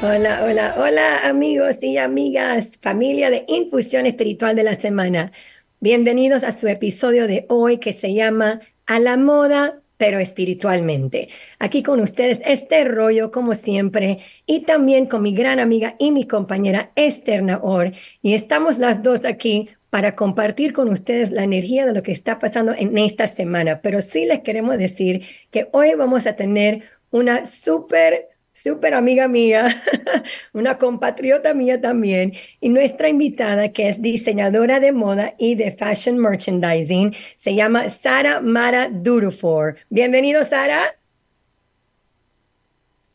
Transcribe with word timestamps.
Hola, 0.00 0.44
hola, 0.44 0.76
hola 0.78 1.26
amigos 1.26 1.78
y 1.82 1.96
amigas, 1.96 2.78
familia 2.80 3.30
de 3.30 3.44
Infusión 3.48 4.06
Espiritual 4.06 4.54
de 4.54 4.62
la 4.62 4.76
Semana. 4.76 5.32
Bienvenidos 5.80 6.44
a 6.44 6.52
su 6.52 6.68
episodio 6.68 7.26
de 7.26 7.46
hoy 7.48 7.78
que 7.78 7.92
se 7.92 8.14
llama 8.14 8.60
A 8.86 9.00
la 9.00 9.16
moda, 9.16 9.80
pero 9.96 10.20
espiritualmente. 10.20 11.30
Aquí 11.58 11.82
con 11.82 11.98
ustedes 11.98 12.38
este 12.44 12.84
rollo 12.84 13.32
como 13.32 13.54
siempre 13.54 14.20
y 14.46 14.60
también 14.60 15.06
con 15.06 15.20
mi 15.20 15.34
gran 15.34 15.58
amiga 15.58 15.96
y 15.98 16.12
mi 16.12 16.28
compañera 16.28 16.92
Esther 16.94 17.42
Naor. 17.42 17.90
Y 18.22 18.34
estamos 18.34 18.78
las 18.78 19.02
dos 19.02 19.24
aquí 19.24 19.68
para 19.90 20.14
compartir 20.14 20.74
con 20.74 20.90
ustedes 20.90 21.32
la 21.32 21.42
energía 21.42 21.86
de 21.86 21.92
lo 21.92 22.04
que 22.04 22.12
está 22.12 22.38
pasando 22.38 22.72
en 22.72 22.96
esta 22.98 23.26
semana. 23.26 23.80
Pero 23.82 24.00
sí 24.00 24.26
les 24.26 24.42
queremos 24.42 24.78
decir 24.78 25.22
que 25.50 25.68
hoy 25.72 25.94
vamos 25.96 26.28
a 26.28 26.36
tener 26.36 26.84
una 27.10 27.46
súper 27.46 28.37
súper 28.62 28.94
amiga 28.94 29.28
mía, 29.28 29.82
una 30.52 30.78
compatriota 30.78 31.54
mía 31.54 31.80
también, 31.80 32.32
y 32.60 32.68
nuestra 32.68 33.08
invitada 33.08 33.70
que 33.70 33.88
es 33.88 34.02
diseñadora 34.02 34.80
de 34.80 34.92
moda 34.92 35.34
y 35.38 35.54
de 35.54 35.72
fashion 35.72 36.18
merchandising, 36.18 37.14
se 37.36 37.54
llama 37.54 37.88
Sara 37.90 38.40
Mara 38.40 38.88
Durufor. 38.88 39.76
Bienvenido, 39.88 40.44
Sara. 40.44 40.80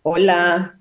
Hola, 0.02 0.80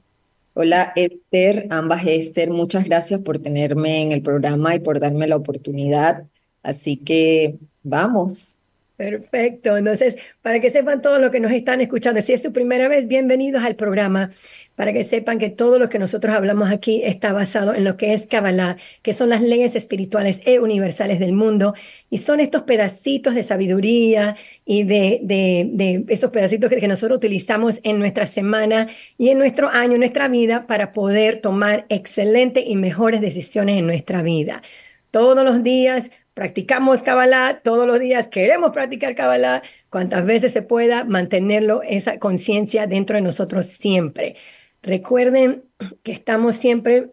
hola 0.55 0.93
Esther, 0.97 1.67
ambas 1.71 2.05
Esther, 2.05 2.51
muchas 2.51 2.85
gracias 2.85 3.21
por 3.21 3.39
tenerme 3.39 4.03
en 4.03 4.13
el 4.13 4.23
programa 4.23 4.75
y 4.75 4.81
por 4.81 5.01
darme 5.01 5.27
la 5.27 5.37
oportunidad. 5.37 6.25
Así 6.63 6.97
que 6.97 7.59
vamos. 7.83 8.62
Perfecto. 8.97 9.77
Entonces, 9.77 10.17
para 10.43 10.61
que 10.61 10.71
sepan 10.71 11.03
todos 11.03 11.21
los 11.21 11.31
que 11.31 11.41
nos 11.41 11.51
están 11.53 11.81
escuchando, 11.81 12.21
si 12.21 12.35
es 12.35 12.43
su 12.43 12.53
primera 12.53 12.89
vez, 12.89 13.09
bienvenidos 13.09 13.65
al 13.65 13.75
programa. 13.75 14.31
Para 14.77 14.93
que 14.93 15.05
sepan 15.05 15.39
que 15.39 15.51
todo 15.51 15.79
lo 15.79 15.89
que 15.89 15.99
nosotros 15.99 16.35
hablamos 16.35 16.71
aquí 16.71 17.03
está 17.05 17.33
basado 17.33 17.75
en 17.75 17.85
lo 17.85 17.97
que 17.97 18.15
es 18.15 18.27
Kabbalah, 18.27 18.77
que 19.03 19.13
son 19.13 19.29
las 19.29 19.43
leyes 19.43 19.75
espirituales 19.77 20.41
e 20.47 20.61
universales 20.61 21.21
del 21.21 21.33
mundo, 21.33 21.75
y 22.11 22.19
son 22.19 22.41
estos 22.41 22.63
pedacitos 22.63 23.35
de 23.35 23.43
sabiduría 23.43 24.37
y 24.65 24.85
de, 24.85 25.21
de, 25.23 26.05
esos 26.09 26.31
pedacitos 26.31 26.71
que, 26.71 26.81
que 26.81 26.89
nosotros 26.89 27.19
utilizamos 27.19 27.81
en 27.83 27.99
nuestra 27.99 28.27
semana 28.27 28.89
y 29.19 29.29
en 29.29 29.39
nuestro 29.39 29.69
año, 29.69 29.95
en 29.95 30.01
nuestra 30.01 30.29
vida, 30.29 30.67
para 30.67 30.93
poder 30.93 31.41
tomar 31.41 31.87
excelentes 31.89 32.65
y 32.67 32.77
mejores 32.77 33.21
decisiones 33.21 33.79
en 33.79 33.87
nuestra 33.87 34.23
vida. 34.23 34.63
Todos 35.11 35.45
los 35.45 35.63
días 35.63 36.11
practicamos 36.35 37.03
Kabbalah 37.03 37.61
todos 37.63 37.87
los 37.87 38.01
días, 38.01 38.29
queremos 38.29 38.71
practicar 38.73 39.15
Kabbalah, 39.15 39.63
cuantas 39.91 40.25
veces 40.25 40.53
se 40.53 40.63
pueda, 40.63 41.05
mantenerlo, 41.05 41.83
esa 41.83 42.19
conciencia 42.19 42.87
dentro 42.87 43.17
de 43.17 43.23
nosotros 43.23 43.67
siempre. 43.67 44.37
Recuerden 44.83 45.65
que 46.03 46.13
estamos 46.13 46.57
siempre, 46.57 47.11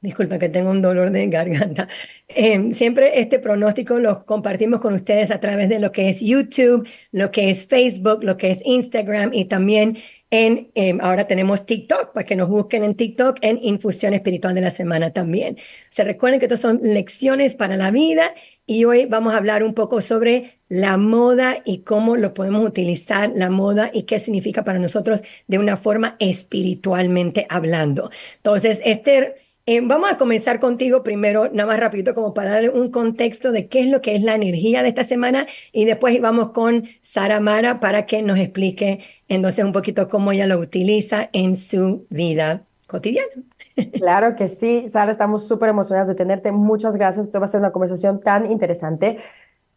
disculpa 0.00 0.38
que 0.38 0.48
tengo 0.48 0.70
un 0.70 0.82
dolor 0.82 1.10
de 1.10 1.26
garganta, 1.28 1.88
em, 2.28 2.72
siempre 2.72 3.20
este 3.20 3.38
pronóstico 3.38 3.98
lo 3.98 4.24
compartimos 4.26 4.80
con 4.80 4.94
ustedes 4.94 5.30
a 5.30 5.40
través 5.40 5.68
de 5.68 5.80
lo 5.80 5.92
que 5.92 6.08
es 6.08 6.20
YouTube, 6.20 6.86
lo 7.12 7.30
que 7.30 7.50
es 7.50 7.66
Facebook, 7.66 8.22
lo 8.22 8.36
que 8.36 8.50
es 8.50 8.60
Instagram 8.64 9.32
y 9.32 9.46
también 9.46 9.98
en, 10.30 10.70
em, 10.74 10.98
ahora 11.00 11.26
tenemos 11.26 11.66
TikTok, 11.66 12.12
para 12.12 12.24
que 12.24 12.36
nos 12.36 12.48
busquen 12.48 12.84
en 12.84 12.94
TikTok 12.94 13.38
en 13.42 13.58
Infusión 13.62 14.14
Espiritual 14.14 14.54
de 14.54 14.60
la 14.60 14.70
Semana 14.70 15.12
también. 15.12 15.58
Se 15.88 16.04
recuerden 16.04 16.38
que 16.38 16.46
estas 16.46 16.60
son 16.60 16.78
lecciones 16.82 17.56
para 17.56 17.76
la 17.76 17.90
vida 17.90 18.32
y 18.70 18.84
hoy 18.84 19.06
vamos 19.06 19.34
a 19.34 19.36
hablar 19.36 19.64
un 19.64 19.74
poco 19.74 20.00
sobre 20.00 20.60
la 20.68 20.96
moda 20.96 21.60
y 21.64 21.78
cómo 21.78 22.16
lo 22.16 22.34
podemos 22.34 22.64
utilizar, 22.64 23.32
la 23.34 23.50
moda 23.50 23.90
y 23.92 24.04
qué 24.04 24.20
significa 24.20 24.62
para 24.62 24.78
nosotros 24.78 25.24
de 25.48 25.58
una 25.58 25.76
forma 25.76 26.14
espiritualmente 26.20 27.48
hablando. 27.48 28.12
Entonces, 28.36 28.80
Esther, 28.84 29.38
eh, 29.66 29.80
vamos 29.82 30.12
a 30.12 30.18
comenzar 30.18 30.60
contigo 30.60 31.02
primero, 31.02 31.50
nada 31.52 31.66
más 31.66 31.80
rapidito, 31.80 32.14
como 32.14 32.32
para 32.32 32.50
darle 32.50 32.68
un 32.68 32.92
contexto 32.92 33.50
de 33.50 33.66
qué 33.66 33.80
es 33.80 33.88
lo 33.88 34.02
que 34.02 34.14
es 34.14 34.22
la 34.22 34.36
energía 34.36 34.84
de 34.84 34.90
esta 34.90 35.02
semana 35.02 35.48
y 35.72 35.84
después 35.84 36.20
vamos 36.20 36.52
con 36.52 36.88
Sara 37.02 37.40
Mara 37.40 37.80
para 37.80 38.06
que 38.06 38.22
nos 38.22 38.38
explique 38.38 39.00
entonces 39.26 39.64
un 39.64 39.72
poquito 39.72 40.08
cómo 40.08 40.30
ella 40.30 40.46
lo 40.46 40.60
utiliza 40.60 41.28
en 41.32 41.56
su 41.56 42.06
vida 42.08 42.68
cotidiana. 42.90 43.30
Claro 43.94 44.34
que 44.34 44.48
sí, 44.48 44.88
Sara, 44.88 45.10
estamos 45.12 45.46
súper 45.46 45.70
emocionadas 45.70 46.08
de 46.08 46.14
tenerte. 46.14 46.52
Muchas 46.52 46.96
gracias. 46.96 47.26
Esto 47.26 47.38
va 47.40 47.46
a 47.46 47.48
ser 47.48 47.60
una 47.60 47.72
conversación 47.72 48.20
tan 48.20 48.50
interesante. 48.50 49.18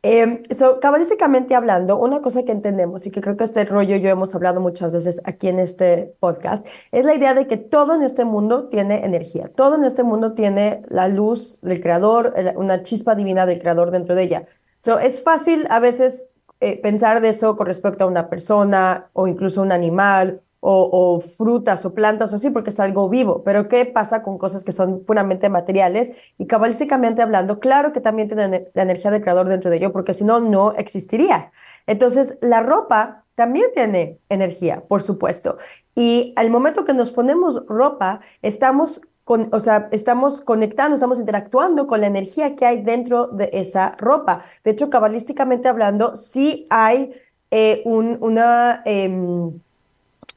Eh, 0.05 0.43
cabalísticamente 0.81 1.55
hablando, 1.55 1.97
una 1.97 2.21
cosa 2.21 2.43
que 2.43 2.51
entendemos 2.51 3.05
y 3.05 3.11
que 3.11 3.21
creo 3.21 3.37
que 3.37 3.45
este 3.45 3.63
rollo 3.63 3.95
yo 3.95 4.09
hemos 4.09 4.35
hablado 4.35 4.59
muchas 4.59 4.91
veces 4.91 5.21
aquí 5.23 5.47
en 5.47 5.59
este 5.59 6.13
podcast 6.19 6.67
es 6.91 7.05
la 7.05 7.15
idea 7.15 7.33
de 7.33 7.47
que 7.47 7.55
todo 7.55 7.95
en 7.95 8.01
este 8.01 8.25
mundo 8.25 8.67
tiene 8.67 9.05
energía, 9.05 9.49
todo 9.55 9.75
en 9.75 9.85
este 9.85 10.03
mundo 10.03 10.33
tiene 10.33 10.81
la 10.89 11.07
luz 11.07 11.57
del 11.61 11.81
creador, 11.81 12.33
una 12.57 12.83
chispa 12.83 13.15
divina 13.15 13.45
del 13.45 13.59
creador 13.59 13.91
dentro 13.91 14.13
de 14.13 14.23
ella. 14.23 14.45
So, 14.81 14.99
es 14.99 15.23
fácil 15.23 15.65
a 15.69 15.79
veces 15.79 16.27
eh, 16.59 16.81
pensar 16.81 17.21
de 17.21 17.29
eso 17.29 17.55
con 17.55 17.67
respecto 17.67 18.03
a 18.03 18.07
una 18.07 18.29
persona 18.29 19.09
o 19.13 19.27
incluso 19.27 19.61
un 19.61 19.71
animal 19.71 20.41
o, 20.65 21.21
frutas 21.21 21.85
o 21.85 21.93
plantas 21.93 22.31
o 22.31 22.37
así, 22.37 22.49
porque 22.49 22.69
es 22.69 22.79
algo 22.79 23.09
vivo. 23.09 23.43
Pero 23.43 23.67
¿qué 23.67 23.85
pasa 23.85 24.21
con 24.21 24.37
cosas 24.37 24.63
que 24.63 24.71
son 24.71 25.03
puramente 25.03 25.49
materiales? 25.49 26.11
Y 26.37 26.47
cabalísticamente 26.47 27.21
hablando, 27.21 27.59
claro 27.59 27.91
que 27.91 28.01
también 28.01 28.27
tiene 28.27 28.69
la 28.73 28.83
energía 28.83 29.11
del 29.11 29.21
creador 29.21 29.49
dentro 29.49 29.69
de 29.69 29.77
ello, 29.77 29.91
porque 29.91 30.13
si 30.13 30.23
no, 30.23 30.39
no 30.39 30.73
existiría. 30.73 31.51
Entonces, 31.85 32.37
la 32.41 32.61
ropa 32.61 33.25
también 33.35 33.67
tiene 33.73 34.19
energía, 34.29 34.83
por 34.87 35.01
supuesto. 35.01 35.57
Y 35.95 36.33
al 36.35 36.49
momento 36.49 36.85
que 36.85 36.93
nos 36.93 37.11
ponemos 37.11 37.65
ropa, 37.67 38.21
estamos 38.41 39.01
con, 39.23 39.49
o 39.51 39.59
sea, 39.59 39.89
estamos 39.91 40.41
conectando, 40.41 40.95
estamos 40.95 41.19
interactuando 41.19 41.87
con 41.87 42.01
la 42.01 42.07
energía 42.07 42.55
que 42.55 42.65
hay 42.65 42.81
dentro 42.81 43.27
de 43.27 43.49
esa 43.53 43.95
ropa. 43.97 44.43
De 44.63 44.71
hecho, 44.71 44.89
cabalísticamente 44.89 45.67
hablando, 45.67 46.15
sí 46.15 46.65
hay 46.69 47.13
eh, 47.51 47.81
un, 47.85 48.17
una... 48.21 48.81
Em, 48.85 49.59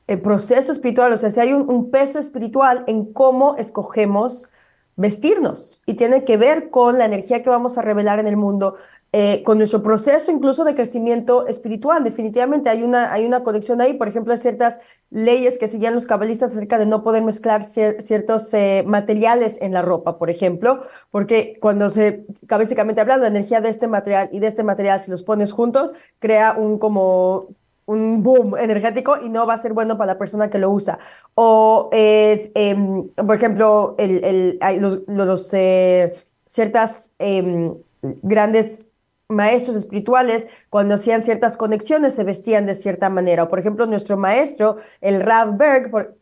el 0.06 0.20
proceso 0.20 0.72
espiritual, 0.72 1.12
o 1.12 1.16
sea, 1.16 1.30
si 1.30 1.40
hay 1.40 1.52
un, 1.52 1.90
peso 1.90 2.18
espiritual 2.18 2.84
en 2.86 3.12
cómo 3.12 3.56
escogemos 3.56 4.48
vestirnos 4.96 5.80
y 5.84 5.94
tiene 5.94 6.24
que 6.24 6.36
ver 6.36 6.70
con 6.70 6.98
la 6.98 7.04
energía 7.04 7.42
que 7.42 7.50
vamos 7.50 7.76
a 7.76 7.82
revelar 7.82 8.18
en 8.20 8.26
el 8.26 8.36
mundo, 8.36 8.76
eh, 9.12 9.42
con 9.44 9.58
nuestro 9.58 9.82
proceso 9.82 10.30
incluso 10.30 10.64
de 10.64 10.74
crecimiento 10.74 11.46
espiritual. 11.46 12.04
Definitivamente 12.04 12.70
hay 12.70 12.82
una, 12.82 13.12
hay 13.12 13.24
una 13.24 13.42
conexión 13.42 13.80
ahí. 13.80 13.94
Por 13.94 14.08
ejemplo, 14.08 14.32
hay 14.32 14.38
ciertas 14.38 14.78
leyes 15.10 15.58
que 15.58 15.68
siguen 15.68 15.94
los 15.94 16.06
cabalistas 16.06 16.52
acerca 16.52 16.78
de 16.78 16.86
no 16.86 17.02
poder 17.02 17.22
mezclar 17.22 17.62
ciertos 17.62 18.52
eh, 18.54 18.84
materiales 18.86 19.56
en 19.60 19.72
la 19.72 19.82
ropa, 19.82 20.18
por 20.18 20.30
ejemplo, 20.30 20.80
porque 21.10 21.58
cuando 21.60 21.90
se, 21.90 22.26
básicamente 22.42 23.00
hablando, 23.00 23.22
de 23.22 23.30
energía 23.30 23.60
de 23.60 23.70
este 23.70 23.86
material 23.86 24.28
y 24.32 24.40
de 24.40 24.48
este 24.48 24.64
material, 24.64 25.00
si 25.00 25.10
los 25.10 25.22
pones 25.22 25.52
juntos, 25.52 25.94
crea 26.18 26.54
un 26.58 26.78
como 26.78 27.48
un 27.86 28.22
boom 28.22 28.56
energético 28.58 29.16
y 29.22 29.30
no 29.30 29.46
va 29.46 29.54
a 29.54 29.58
ser 29.58 29.72
bueno 29.72 29.96
para 29.96 30.12
la 30.14 30.18
persona 30.18 30.50
que 30.50 30.58
lo 30.58 30.70
usa. 30.70 30.98
O 31.34 31.88
es, 31.92 32.50
em, 32.54 33.08
por 33.08 33.36
ejemplo, 33.36 33.94
el, 33.98 34.24
el, 34.24 34.58
los, 34.80 35.02
los 35.06 35.48
eh, 35.54 36.12
ciertas 36.46 37.12
em, 37.18 37.74
grandes 38.22 38.86
maestros 39.28 39.76
espirituales, 39.76 40.46
cuando 40.70 40.94
hacían 40.94 41.22
ciertas 41.22 41.56
conexiones, 41.56 42.14
se 42.14 42.24
vestían 42.24 42.66
de 42.66 42.74
cierta 42.74 43.10
manera. 43.10 43.44
O, 43.44 43.48
por 43.48 43.58
ejemplo, 43.58 43.86
nuestro 43.86 44.16
maestro, 44.16 44.76
el 45.00 45.20
Rav 45.20 45.56
Berg, 45.56 45.90
por, 45.90 46.16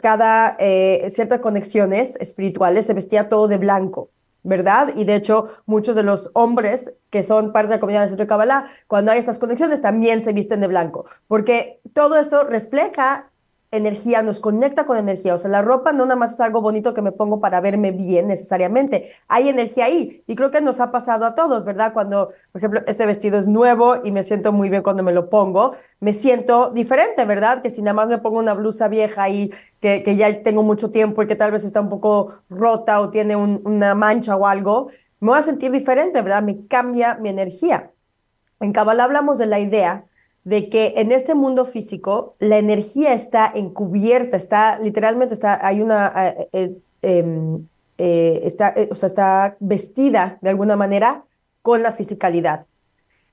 cada 0.00 0.56
eh, 0.58 1.08
ciertas 1.10 1.40
conexiones 1.40 2.14
espirituales 2.16 2.86
se 2.86 2.94
vestía 2.94 3.28
todo 3.28 3.48
de 3.48 3.58
blanco. 3.58 4.10
¿Verdad? 4.46 4.92
Y 4.94 5.04
de 5.04 5.16
hecho, 5.16 5.48
muchos 5.66 5.96
de 5.96 6.04
los 6.04 6.30
hombres 6.32 6.92
que 7.10 7.22
son 7.22 7.52
parte 7.52 7.68
de 7.68 7.74
la 7.74 7.80
comunidad 7.80 8.00
del 8.02 8.10
Centro 8.10 8.24
de 8.24 8.28
Kabbalah, 8.28 8.66
cuando 8.86 9.10
hay 9.10 9.18
estas 9.18 9.38
conexiones, 9.38 9.82
también 9.82 10.22
se 10.22 10.32
visten 10.32 10.60
de 10.60 10.68
blanco, 10.68 11.04
porque 11.26 11.80
todo 11.92 12.16
esto 12.16 12.44
refleja 12.44 13.30
energía, 13.70 14.22
nos 14.22 14.40
conecta 14.40 14.86
con 14.86 14.96
energía. 14.96 15.34
O 15.34 15.38
sea, 15.38 15.50
la 15.50 15.62
ropa 15.62 15.92
no 15.92 16.04
nada 16.04 16.16
más 16.16 16.34
es 16.34 16.40
algo 16.40 16.60
bonito 16.60 16.94
que 16.94 17.02
me 17.02 17.12
pongo 17.12 17.40
para 17.40 17.60
verme 17.60 17.90
bien 17.90 18.28
necesariamente. 18.28 19.12
Hay 19.28 19.48
energía 19.48 19.86
ahí. 19.86 20.22
Y 20.26 20.36
creo 20.36 20.50
que 20.50 20.60
nos 20.60 20.80
ha 20.80 20.90
pasado 20.90 21.26
a 21.26 21.34
todos, 21.34 21.64
¿verdad? 21.64 21.92
Cuando, 21.92 22.28
por 22.52 22.58
ejemplo, 22.58 22.82
este 22.86 23.06
vestido 23.06 23.38
es 23.38 23.48
nuevo 23.48 23.96
y 24.04 24.12
me 24.12 24.22
siento 24.22 24.52
muy 24.52 24.70
bien 24.70 24.82
cuando 24.82 25.02
me 25.02 25.12
lo 25.12 25.28
pongo, 25.30 25.74
me 26.00 26.12
siento 26.12 26.70
diferente, 26.70 27.24
¿verdad? 27.24 27.62
Que 27.62 27.70
si 27.70 27.82
nada 27.82 27.94
más 27.94 28.08
me 28.08 28.18
pongo 28.18 28.38
una 28.38 28.54
blusa 28.54 28.88
vieja 28.88 29.28
y 29.28 29.52
que, 29.80 30.02
que 30.02 30.16
ya 30.16 30.42
tengo 30.42 30.62
mucho 30.62 30.90
tiempo 30.90 31.22
y 31.22 31.26
que 31.26 31.36
tal 31.36 31.50
vez 31.52 31.64
está 31.64 31.80
un 31.80 31.88
poco 31.88 32.40
rota 32.48 33.00
o 33.00 33.10
tiene 33.10 33.36
una 33.36 33.94
mancha 33.94 34.36
o 34.36 34.46
algo, 34.46 34.88
me 35.20 35.30
voy 35.30 35.38
a 35.38 35.42
sentir 35.42 35.70
diferente, 35.70 36.22
¿verdad? 36.22 36.42
Me 36.42 36.66
cambia 36.66 37.16
mi 37.16 37.28
energía. 37.28 37.90
En 38.60 38.72
Kabbalah 38.72 39.04
hablamos 39.04 39.38
de 39.38 39.46
la 39.46 39.58
idea 39.58 40.06
de 40.46 40.68
que 40.68 40.94
en 40.96 41.10
este 41.10 41.34
mundo 41.34 41.64
físico 41.64 42.36
la 42.38 42.58
energía 42.58 43.12
está 43.14 43.50
encubierta, 43.52 44.36
está 44.36 44.78
literalmente 44.78 45.34
está, 45.34 45.66
hay 45.66 45.82
una, 45.82 46.12
eh, 46.14 46.48
eh, 46.52 46.78
em, 47.02 47.66
eh, 47.98 48.42
está, 48.44 48.72
o 48.88 48.94
sea, 48.94 49.08
está 49.08 49.56
vestida 49.58 50.38
de 50.40 50.50
alguna 50.50 50.76
manera 50.76 51.24
con 51.62 51.82
la 51.82 51.90
fisicalidad. 51.90 52.64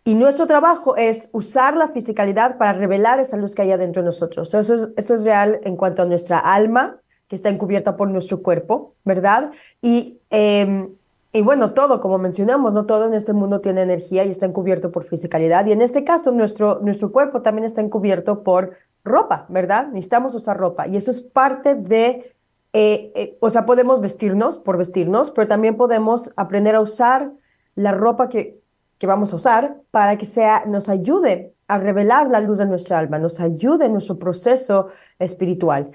Y 0.03 0.15
nuestro 0.15 0.47
trabajo 0.47 0.95
es 0.97 1.29
usar 1.33 1.75
la 1.75 1.89
fisicalidad 1.89 2.57
para 2.57 2.73
revelar 2.73 3.19
esa 3.19 3.37
luz 3.37 3.53
que 3.53 3.61
hay 3.61 3.71
adentro 3.71 4.01
de 4.01 4.07
nosotros. 4.07 4.51
Eso 4.51 4.73
es, 4.73 4.89
eso 4.97 5.13
es 5.13 5.23
real 5.23 5.59
en 5.65 5.77
cuanto 5.77 6.01
a 6.01 6.05
nuestra 6.05 6.39
alma, 6.39 6.97
que 7.27 7.35
está 7.35 7.49
encubierta 7.49 7.95
por 7.95 8.09
nuestro 8.09 8.41
cuerpo, 8.41 8.95
¿verdad? 9.05 9.51
Y, 9.83 10.19
em, 10.31 10.89
y 11.35 11.41
bueno, 11.41 11.73
todo, 11.73 11.99
como 11.99 12.19
mencionamos, 12.19 12.73
no 12.73 12.85
todo 12.85 13.07
en 13.07 13.15
este 13.15 13.33
mundo 13.33 13.59
tiene 13.59 13.81
energía 13.81 14.23
y 14.23 14.29
está 14.29 14.45
encubierto 14.45 14.91
por 14.91 15.05
fisicalidad. 15.05 15.65
Y 15.65 15.71
en 15.71 15.81
este 15.81 16.03
caso, 16.03 16.31
nuestro, 16.31 16.79
nuestro 16.83 17.11
cuerpo 17.11 17.41
también 17.41 17.65
está 17.65 17.81
encubierto 17.81 18.43
por 18.43 18.77
ropa, 19.03 19.47
¿verdad? 19.49 19.87
Necesitamos 19.87 20.35
usar 20.35 20.57
ropa. 20.57 20.87
Y 20.87 20.95
eso 20.95 21.09
es 21.09 21.21
parte 21.21 21.73
de, 21.73 22.35
eh, 22.73 23.11
eh, 23.15 23.37
o 23.39 23.49
sea, 23.49 23.65
podemos 23.65 23.99
vestirnos 23.99 24.59
por 24.59 24.77
vestirnos, 24.77 25.31
pero 25.31 25.47
también 25.47 25.75
podemos 25.75 26.31
aprender 26.35 26.75
a 26.75 26.81
usar 26.81 27.31
la 27.73 27.93
ropa 27.93 28.29
que, 28.29 28.61
que 28.99 29.07
vamos 29.07 29.33
a 29.33 29.37
usar 29.37 29.77
para 29.89 30.19
que 30.19 30.27
sea, 30.27 30.65
nos 30.67 30.87
ayude 30.87 31.55
a 31.67 31.79
revelar 31.79 32.29
la 32.29 32.41
luz 32.41 32.59
de 32.59 32.67
nuestra 32.67 32.99
alma, 32.99 33.17
nos 33.17 33.39
ayude 33.39 33.85
en 33.85 33.93
nuestro 33.93 34.19
proceso 34.19 34.89
espiritual. 35.17 35.89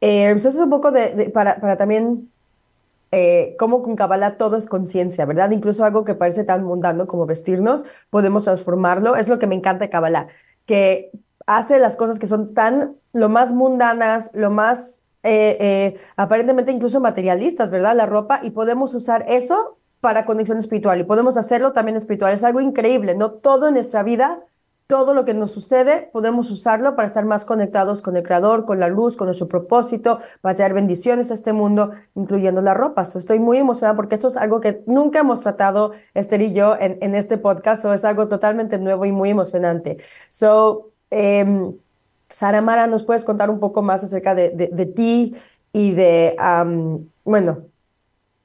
Eh, 0.00 0.30
eso 0.30 0.50
es 0.50 0.54
un 0.56 0.70
poco 0.70 0.92
de, 0.92 1.30
para, 1.34 1.60
para, 1.60 1.76
también 1.76 2.30
eh, 3.14 3.54
cómo 3.58 3.82
con 3.82 3.96
Kabbalah 3.96 4.36
todo 4.36 4.56
es 4.56 4.66
conciencia, 4.66 5.24
¿verdad? 5.24 5.50
Incluso 5.52 5.84
algo 5.84 6.04
que 6.04 6.14
parece 6.14 6.42
tan 6.42 6.64
mundano 6.64 7.06
como 7.06 7.26
vestirnos, 7.26 7.84
podemos 8.10 8.44
transformarlo. 8.44 9.14
Es 9.16 9.28
lo 9.28 9.38
que 9.38 9.46
me 9.46 9.54
encanta 9.54 9.84
de 9.84 9.90
Kabbalah, 9.90 10.28
que 10.66 11.12
hace 11.46 11.78
las 11.78 11.96
cosas 11.96 12.18
que 12.18 12.26
son 12.26 12.54
tan 12.54 12.96
lo 13.12 13.28
más 13.28 13.52
mundanas, 13.52 14.30
lo 14.34 14.50
más 14.50 15.04
eh, 15.22 15.56
eh, 15.60 16.00
aparentemente 16.16 16.72
incluso 16.72 17.00
materialistas, 17.00 17.70
¿verdad? 17.70 17.96
La 17.96 18.06
ropa, 18.06 18.40
y 18.42 18.50
podemos 18.50 18.92
usar 18.94 19.24
eso 19.28 19.78
para 20.00 20.26
conexión 20.26 20.58
espiritual 20.58 21.00
y 21.00 21.04
podemos 21.04 21.38
hacerlo 21.38 21.72
también 21.72 21.96
espiritual. 21.96 22.34
Es 22.34 22.44
algo 22.44 22.60
increíble, 22.60 23.14
¿no? 23.14 23.30
Todo 23.30 23.68
en 23.68 23.74
nuestra 23.74 24.02
vida, 24.02 24.40
todo 24.86 25.14
lo 25.14 25.24
que 25.24 25.34
nos 25.34 25.50
sucede, 25.50 26.10
podemos 26.12 26.50
usarlo 26.50 26.94
para 26.94 27.06
estar 27.06 27.24
más 27.24 27.44
conectados 27.44 28.02
con 28.02 28.16
el 28.16 28.22
Creador, 28.22 28.66
con 28.66 28.80
la 28.80 28.88
luz, 28.88 29.16
con 29.16 29.26
nuestro 29.26 29.48
propósito, 29.48 30.20
para 30.42 30.54
traer 30.54 30.74
bendiciones 30.74 31.30
a 31.30 31.34
este 31.34 31.52
mundo, 31.52 31.92
incluyendo 32.14 32.60
la 32.60 32.74
ropa. 32.74 33.02
estoy 33.02 33.38
muy 33.38 33.58
emocionada 33.58 33.96
porque 33.96 34.16
esto 34.16 34.28
es 34.28 34.36
algo 34.36 34.60
que 34.60 34.82
nunca 34.86 35.20
hemos 35.20 35.40
tratado, 35.40 35.92
Esther 36.12 36.42
y 36.42 36.52
yo, 36.52 36.76
en, 36.78 37.14
este 37.14 37.38
podcast. 37.38 37.84
Es 37.86 38.04
algo 38.04 38.28
totalmente 38.28 38.78
nuevo 38.78 39.04
y 39.06 39.12
muy 39.12 39.30
emocionante. 39.30 39.98
So, 40.28 40.90
eh, 41.10 41.72
Sara 42.28 42.60
Mara, 42.60 42.86
¿nos 42.86 43.04
puedes 43.04 43.24
contar 43.24 43.50
un 43.50 43.60
poco 43.60 43.82
más 43.82 44.04
acerca 44.04 44.34
de, 44.34 44.50
de, 44.50 44.68
de 44.68 44.86
ti 44.86 45.36
y 45.72 45.92
de, 45.94 46.36
um, 46.38 47.08
bueno, 47.24 47.66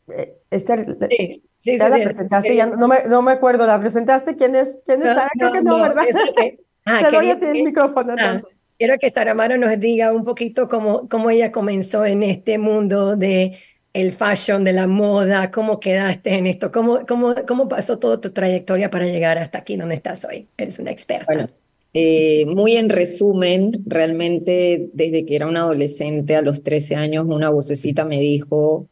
eh, 0.08 0.38
Esther, 0.50 0.98
sí, 1.10 1.49
sí, 1.60 1.78
¿ya 1.78 1.86
sí, 1.86 1.92
la 1.92 2.04
presentaste? 2.04 2.56
Ya 2.56 2.68
no 2.68 2.88
me, 2.88 3.04
no 3.08 3.22
me 3.22 3.32
acuerdo, 3.32 3.66
¿la 3.66 3.80
presentaste? 3.80 4.36
¿Quién 4.36 4.56
es, 4.56 4.82
quién 4.86 5.02
es 5.02 5.10
no, 5.10 5.16
Sara? 5.16 5.30
Creo 5.38 5.52
que 5.52 5.62
no, 5.62 5.82
¿verdad? 5.82 6.04
Que, 6.38 6.60
ah, 6.86 7.00
Te 7.10 7.16
doy 7.16 7.30
a 7.30 7.40
ti 7.40 7.46
el 7.46 7.64
micrófono. 7.64 8.16
Ah, 8.18 8.42
quiero 8.78 8.98
que 8.98 9.10
Sara 9.10 9.34
Mara 9.34 9.58
nos 9.58 9.80
diga 9.80 10.14
un 10.14 10.24
poquito 10.24 10.68
cómo, 10.68 11.08
cómo 11.08 11.30
ella 11.30 11.52
comenzó 11.52 12.06
en 12.06 12.24
este 12.24 12.58
mundo 12.58 13.16
de 13.16 13.58
el 13.94 14.12
fashion, 14.12 14.64
de 14.64 14.74
la 14.74 14.88
moda, 14.88 15.52
cómo 15.52 15.80
quedaste 15.80 16.36
en 16.36 16.48
esto, 16.48 16.72
cómo, 16.72 17.06
cómo, 17.08 17.36
cómo 17.48 17.68
pasó 17.68 17.98
toda 17.98 18.22
tu 18.22 18.32
trayectoria 18.32 18.90
para 18.90 19.06
llegar 19.06 19.38
hasta 19.38 19.60
aquí 19.60 19.78
donde 19.78 19.96
estás 19.96 20.24
hoy. 20.26 20.48
Eres 20.58 20.80
una 20.80 20.92
experta. 20.92 21.26
Bueno. 21.28 21.50
Eh, 21.94 22.46
muy 22.46 22.78
en 22.78 22.90
resumen, 22.90 23.84
realmente 23.88 24.90
desde 24.94 25.26
que 25.26 25.36
era 25.36 25.48
una 25.48 25.62
adolescente, 25.62 26.36
a 26.36 26.42
los 26.42 26.62
13 26.62 26.96
años, 26.96 27.26
una 27.28 27.50
vocecita 27.50 28.06
me 28.06 28.20
dijo, 28.20 28.88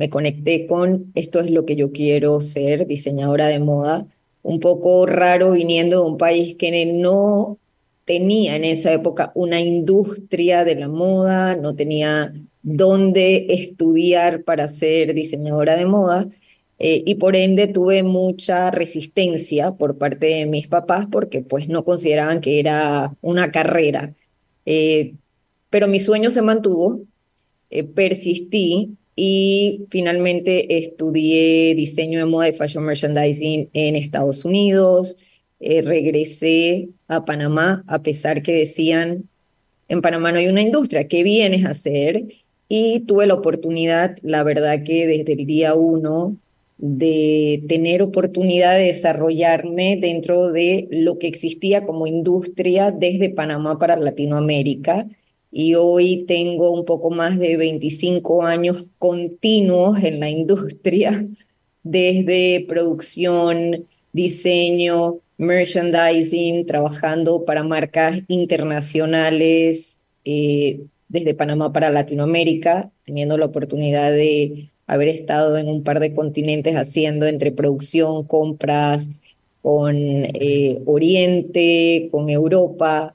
me 0.00 0.08
conecté 0.08 0.64
con 0.64 1.12
esto 1.14 1.40
es 1.40 1.50
lo 1.50 1.66
que 1.66 1.76
yo 1.76 1.92
quiero 1.92 2.40
ser, 2.40 2.86
diseñadora 2.86 3.48
de 3.48 3.58
moda. 3.58 4.06
Un 4.42 4.58
poco 4.58 5.04
raro 5.04 5.52
viniendo 5.52 6.02
de 6.02 6.10
un 6.10 6.16
país 6.16 6.56
que 6.56 6.86
no 6.86 7.58
tenía 8.06 8.56
en 8.56 8.64
esa 8.64 8.94
época 8.94 9.30
una 9.34 9.60
industria 9.60 10.64
de 10.64 10.76
la 10.76 10.88
moda, 10.88 11.54
no 11.54 11.76
tenía 11.76 12.32
dónde 12.62 13.44
estudiar 13.50 14.42
para 14.44 14.68
ser 14.68 15.12
diseñadora 15.12 15.76
de 15.76 15.84
moda. 15.84 16.26
Eh, 16.78 17.02
y 17.04 17.16
por 17.16 17.36
ende 17.36 17.66
tuve 17.66 18.02
mucha 18.02 18.70
resistencia 18.70 19.72
por 19.72 19.98
parte 19.98 20.28
de 20.28 20.46
mis 20.46 20.66
papás 20.66 21.08
porque 21.12 21.42
pues 21.42 21.68
no 21.68 21.84
consideraban 21.84 22.40
que 22.40 22.58
era 22.58 23.14
una 23.20 23.52
carrera. 23.52 24.14
Eh, 24.64 25.12
pero 25.68 25.88
mi 25.88 26.00
sueño 26.00 26.30
se 26.30 26.40
mantuvo, 26.40 27.02
eh, 27.68 27.84
persistí 27.84 28.96
y 29.16 29.86
finalmente 29.90 30.78
estudié 30.78 31.74
diseño 31.74 32.20
de 32.20 32.26
moda 32.26 32.48
y 32.48 32.52
fashion 32.52 32.84
merchandising 32.84 33.68
en 33.72 33.96
Estados 33.96 34.44
Unidos. 34.44 35.16
regresé 35.60 36.88
a 37.08 37.24
Panamá 37.24 37.84
a 37.86 38.02
pesar 38.02 38.42
que 38.42 38.52
decían, 38.52 39.28
en 39.88 40.02
Panamá 40.02 40.32
no 40.32 40.38
hay 40.38 40.48
una 40.48 40.62
industria, 40.62 41.08
¿qué 41.08 41.22
vienes 41.22 41.64
a 41.64 41.70
hacer? 41.70 42.24
Y 42.68 43.00
tuve 43.00 43.26
la 43.26 43.34
oportunidad, 43.34 44.16
la 44.22 44.42
verdad 44.44 44.84
que 44.84 45.06
desde 45.06 45.32
el 45.32 45.46
día 45.46 45.74
uno, 45.74 46.36
de 46.80 47.62
tener 47.68 48.00
oportunidad 48.00 48.78
de 48.78 48.86
desarrollarme 48.86 49.98
dentro 50.00 50.50
de 50.50 50.88
lo 50.90 51.18
que 51.18 51.26
existía 51.26 51.84
como 51.84 52.06
industria 52.06 52.90
desde 52.90 53.28
Panamá 53.28 53.78
para 53.78 53.96
Latinoamérica. 53.96 55.06
Y 55.50 55.74
hoy 55.74 56.24
tengo 56.26 56.70
un 56.70 56.84
poco 56.84 57.10
más 57.10 57.38
de 57.38 57.56
25 57.56 58.44
años 58.44 58.84
continuos 58.98 60.02
en 60.02 60.20
la 60.20 60.30
industria, 60.30 61.26
desde 61.82 62.64
producción, 62.68 63.86
diseño, 64.12 65.18
merchandising, 65.38 66.66
trabajando 66.66 67.44
para 67.44 67.64
marcas 67.64 68.20
internacionales 68.28 70.02
eh, 70.24 70.82
desde 71.08 71.34
Panamá 71.34 71.72
para 71.72 71.90
Latinoamérica, 71.90 72.90
teniendo 73.04 73.36
la 73.38 73.46
oportunidad 73.46 74.12
de 74.12 74.70
haber 74.86 75.08
estado 75.08 75.56
en 75.56 75.68
un 75.68 75.82
par 75.82 76.00
de 76.00 76.12
continentes 76.14 76.74
haciendo 76.76 77.26
entre 77.26 77.52
producción, 77.52 78.24
compras 78.24 79.08
con 79.62 79.96
eh, 79.96 80.80
Oriente, 80.84 82.08
con 82.10 82.28
Europa. 82.28 83.14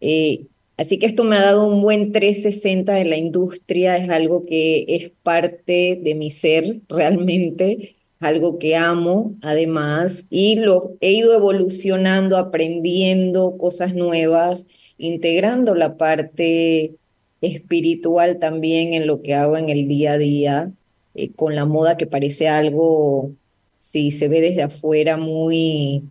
Eh, 0.00 0.46
así 0.76 0.98
que 0.98 1.06
esto 1.06 1.24
me 1.24 1.36
ha 1.36 1.42
dado 1.42 1.66
un 1.66 1.80
buen 1.80 2.12
360 2.12 3.00
en 3.00 3.10
la 3.10 3.16
industria, 3.16 3.96
es 3.96 4.08
algo 4.10 4.46
que 4.46 4.84
es 4.88 5.10
parte 5.22 6.00
de 6.02 6.14
mi 6.14 6.30
ser 6.30 6.80
realmente, 6.88 7.96
algo 8.20 8.58
que 8.58 8.76
amo 8.76 9.34
además, 9.42 10.26
y 10.30 10.56
lo 10.56 10.92
he 11.00 11.12
ido 11.12 11.34
evolucionando, 11.34 12.38
aprendiendo 12.38 13.56
cosas 13.58 13.94
nuevas, 13.94 14.66
integrando 14.98 15.74
la 15.74 15.96
parte 15.96 16.94
espiritual 17.40 18.38
también 18.38 18.94
en 18.94 19.06
lo 19.06 19.22
que 19.22 19.34
hago 19.34 19.56
en 19.56 19.68
el 19.68 19.88
día 19.88 20.12
a 20.12 20.18
día. 20.18 20.72
Eh, 21.14 21.32
con 21.32 21.54
la 21.54 21.64
moda 21.64 21.96
que 21.96 22.06
parece 22.06 22.48
algo, 22.48 23.30
si 23.78 24.10
se 24.10 24.28
ve 24.28 24.40
desde 24.40 24.62
afuera, 24.62 25.16
muy, 25.16 26.02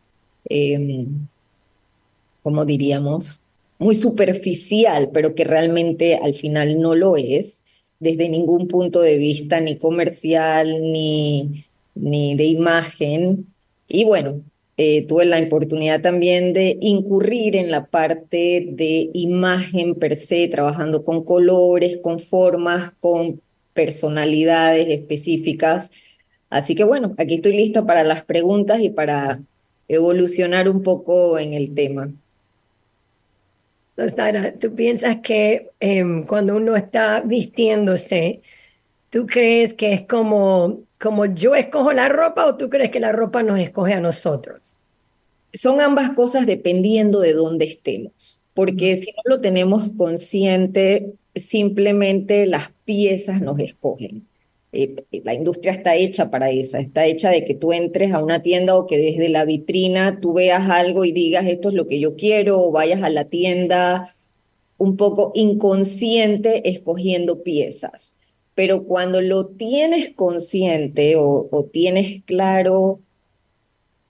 eh, 0.50 1.06
¿cómo 2.42 2.66
diríamos? 2.66 3.43
Muy 3.84 3.96
superficial, 3.96 5.10
pero 5.14 5.36
que 5.36 5.44
realmente 5.44 6.16
al 6.16 6.34
final 6.36 6.80
no 6.80 6.96
lo 6.96 7.18
es, 7.18 7.64
desde 8.00 8.30
ningún 8.30 8.70
punto 8.70 9.02
de 9.02 9.18
vista, 9.18 9.60
ni 9.60 9.78
comercial, 9.78 10.82
ni, 10.94 11.66
ni 11.94 12.34
de 12.36 12.46
imagen. 12.46 13.48
Y 13.90 14.06
bueno, 14.06 14.42
eh, 14.78 15.06
tuve 15.06 15.26
la 15.26 15.38
oportunidad 15.42 16.02
también 16.02 16.54
de 16.54 16.78
incurrir 16.80 17.58
en 17.58 17.72
la 17.72 17.88
parte 17.88 18.66
de 18.72 19.10
imagen 19.14 19.96
per 19.96 20.16
se, 20.16 20.48
trabajando 20.48 21.04
con 21.04 21.26
colores, 21.26 21.98
con 22.02 22.22
formas, 22.22 22.94
con 23.02 23.42
personalidades 23.74 24.88
específicas. 24.88 25.92
Así 26.50 26.74
que 26.74 26.86
bueno, 26.86 27.16
aquí 27.18 27.34
estoy 27.36 27.58
lista 27.58 27.86
para 27.86 28.06
las 28.06 28.24
preguntas 28.24 28.80
y 28.80 28.92
para 28.92 29.42
evolucionar 29.90 30.70
un 30.70 30.84
poco 30.84 31.38
en 31.38 31.54
el 31.54 31.74
tema. 31.76 32.14
Sara, 33.96 34.54
¿tú 34.58 34.74
piensas 34.74 35.18
que 35.22 35.70
eh, 35.80 36.04
cuando 36.28 36.56
uno 36.56 36.76
está 36.76 37.22
vistiéndose, 37.22 38.42
tú 39.10 39.28
crees 39.28 39.76
que 39.76 39.94
es 39.94 40.02
como, 40.08 40.82
como 41.00 41.26
yo 41.26 41.56
escojo 41.56 41.94
la 41.94 42.10
ropa 42.10 42.46
o 42.46 42.58
tú 42.58 42.70
crees 42.70 42.90
que 42.90 43.00
la 43.00 43.12
ropa 43.12 43.44
nos 43.44 43.60
escoge 43.60 43.94
a 43.94 44.00
nosotros? 44.00 44.74
Son 45.54 45.80
ambas 45.80 46.14
cosas 46.14 46.48
dependiendo 46.48 47.20
de 47.20 47.34
dónde 47.34 47.66
estemos, 47.66 48.42
porque 48.56 48.96
si 48.96 49.12
no 49.12 49.36
lo 49.36 49.42
tenemos 49.42 49.92
consciente, 49.96 51.14
simplemente 51.36 52.48
las 52.48 52.72
piezas 52.86 53.42
nos 53.42 53.60
escogen. 53.60 54.28
La 55.12 55.34
industria 55.34 55.74
está 55.74 55.96
hecha 55.96 56.32
para 56.32 56.50
eso, 56.50 56.78
está 56.78 57.06
hecha 57.06 57.30
de 57.30 57.46
que 57.46 57.54
tú 57.54 57.74
entres 57.74 58.12
a 58.12 58.24
una 58.24 58.42
tienda 58.42 58.76
o 58.76 58.88
que 58.88 58.98
desde 58.98 59.30
la 59.30 59.46
vitrina 59.46 60.20
tú 60.20 60.34
veas 60.34 60.70
algo 60.70 61.06
y 61.06 61.12
digas 61.12 61.46
esto 61.48 61.70
es 61.70 61.76
lo 61.76 61.88
que 61.88 62.00
yo 62.00 62.16
quiero 62.16 62.60
o 62.60 62.72
vayas 62.72 63.04
a 63.04 63.10
la 63.10 63.26
tienda 63.26 64.16
un 64.78 64.98
poco 64.98 65.32
inconsciente 65.36 66.68
escogiendo 66.70 67.44
piezas. 67.44 68.18
Pero 68.56 68.86
cuando 68.86 69.22
lo 69.22 69.48
tienes 69.48 70.12
consciente 70.16 71.16
o 71.18 71.70
tienes 71.72 72.24
claro 72.26 73.00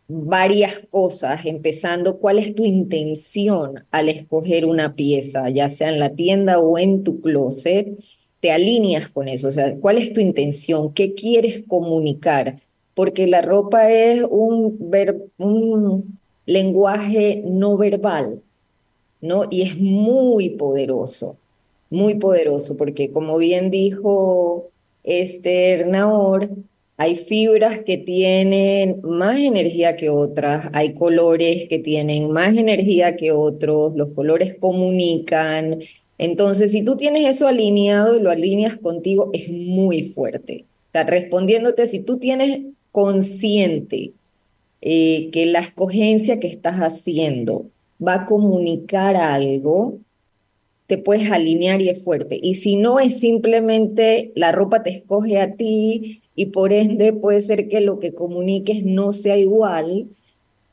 varias 0.07 0.79
cosas, 0.91 1.45
empezando 1.45 2.19
cuál 2.19 2.39
es 2.39 2.53
tu 2.53 2.63
intención 2.63 3.85
al 3.91 4.09
escoger 4.09 4.65
una 4.65 4.95
pieza, 4.95 5.49
ya 5.49 5.69
sea 5.69 5.89
en 5.89 5.99
la 5.99 6.13
tienda 6.13 6.59
o 6.59 6.77
en 6.77 7.03
tu 7.03 7.21
closet, 7.21 7.97
te 8.43 8.51
alineas 8.51 9.07
con 9.07 9.29
eso, 9.29 9.47
o 9.47 9.51
sea, 9.51 9.73
¿cuál 9.77 9.97
es 9.97 10.11
tu 10.11 10.19
intención? 10.19 10.93
¿Qué 10.93 11.13
quieres 11.13 11.63
comunicar? 11.65 12.57
Porque 12.93 13.25
la 13.25 13.41
ropa 13.41 13.89
es 13.89 14.21
un, 14.29 16.19
lenguaje 16.45 17.41
no 17.45 17.77
verbal, 17.77 18.41
¿no? 19.21 19.45
Y 19.49 19.61
es 19.61 19.77
muy 19.79 20.49
poderoso, 20.49 21.37
muy 21.89 22.15
poderoso, 22.15 22.75
porque 22.75 23.11
como 23.11 23.37
bien 23.37 23.71
dijo 23.71 24.71
Esther 25.05 25.87
hay 26.97 27.15
fibras 27.15 27.79
que 27.85 27.97
tienen 27.97 28.99
más 29.03 29.39
energía 29.39 29.95
que 29.95 30.09
otras, 30.09 30.69
hay 30.73 30.95
colores 30.95 31.69
que 31.69 31.79
tienen 31.79 32.29
más 32.29 32.57
energía 32.57 33.15
que 33.15 33.31
otros, 33.31 33.95
los 33.95 34.09
colores 34.09 34.55
comunican. 34.59 35.79
Entonces, 36.17 36.71
si 36.71 36.83
tú 36.83 36.95
tienes 36.95 37.35
eso 37.35 37.47
alineado 37.47 38.15
y 38.15 38.21
lo 38.21 38.29
alineas 38.29 38.77
contigo, 38.77 39.29
es 39.33 39.49
muy 39.49 40.03
fuerte. 40.03 40.65
Está 40.87 41.03
respondiéndote, 41.03 41.87
si 41.87 41.99
tú 41.99 42.17
tienes 42.17 42.61
consciente 42.91 44.13
eh, 44.81 45.29
que 45.31 45.45
la 45.45 45.59
escogencia 45.59 46.39
que 46.39 46.47
estás 46.47 46.77
haciendo 46.77 47.65
va 48.05 48.15
a 48.15 48.25
comunicar 48.25 49.15
algo, 49.15 49.97
te 50.87 50.97
puedes 50.97 51.31
alinear 51.31 51.81
y 51.81 51.89
es 51.89 52.03
fuerte. 52.03 52.37
Y 52.41 52.55
si 52.55 52.75
no 52.75 52.99
es 52.99 53.19
simplemente 53.19 54.31
la 54.35 54.51
ropa 54.51 54.83
te 54.83 54.91
escoge 54.91 55.39
a 55.39 55.55
ti 55.55 56.21
y 56.35 56.47
por 56.47 56.73
ende 56.73 57.13
puede 57.13 57.41
ser 57.41 57.67
que 57.69 57.81
lo 57.81 57.99
que 57.99 58.13
comuniques 58.13 58.83
no 58.83 59.13
sea 59.13 59.37
igual 59.37 60.09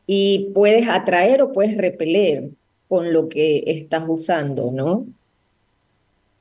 y 0.06 0.50
puedes 0.54 0.88
atraer 0.88 1.40
o 1.42 1.52
puedes 1.52 1.76
repeler 1.76 2.50
con 2.88 3.12
lo 3.12 3.28
que 3.28 3.62
estás 3.66 4.04
usando, 4.08 4.72
¿no? 4.72 5.06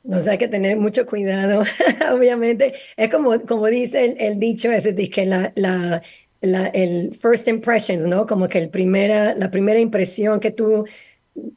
No 0.10 0.22
sé, 0.22 0.32
hay 0.32 0.38
que 0.39 0.48
tener 0.48 0.75
mucho 0.75 1.06
cuidado, 1.06 1.62
obviamente. 2.12 2.74
Es 2.98 3.12
como, 3.12 3.39
como 3.42 3.68
dice 3.68 4.16
el, 4.18 4.39
dicho 4.39 4.72
ese, 4.72 4.92
de 4.94 5.08
que 5.08 5.24
la, 5.28 5.54
la, 5.56 6.01
la, 6.42 6.66
el 6.68 7.13
first 7.13 7.48
impressions, 7.48 8.06
¿no? 8.06 8.25
Como 8.25 8.48
que 8.48 8.58
el 8.58 8.70
primera, 8.70 9.36
la 9.36 9.51
primera 9.51 9.80
impresión 9.80 10.39
que 10.39 10.50
tú 10.50 10.86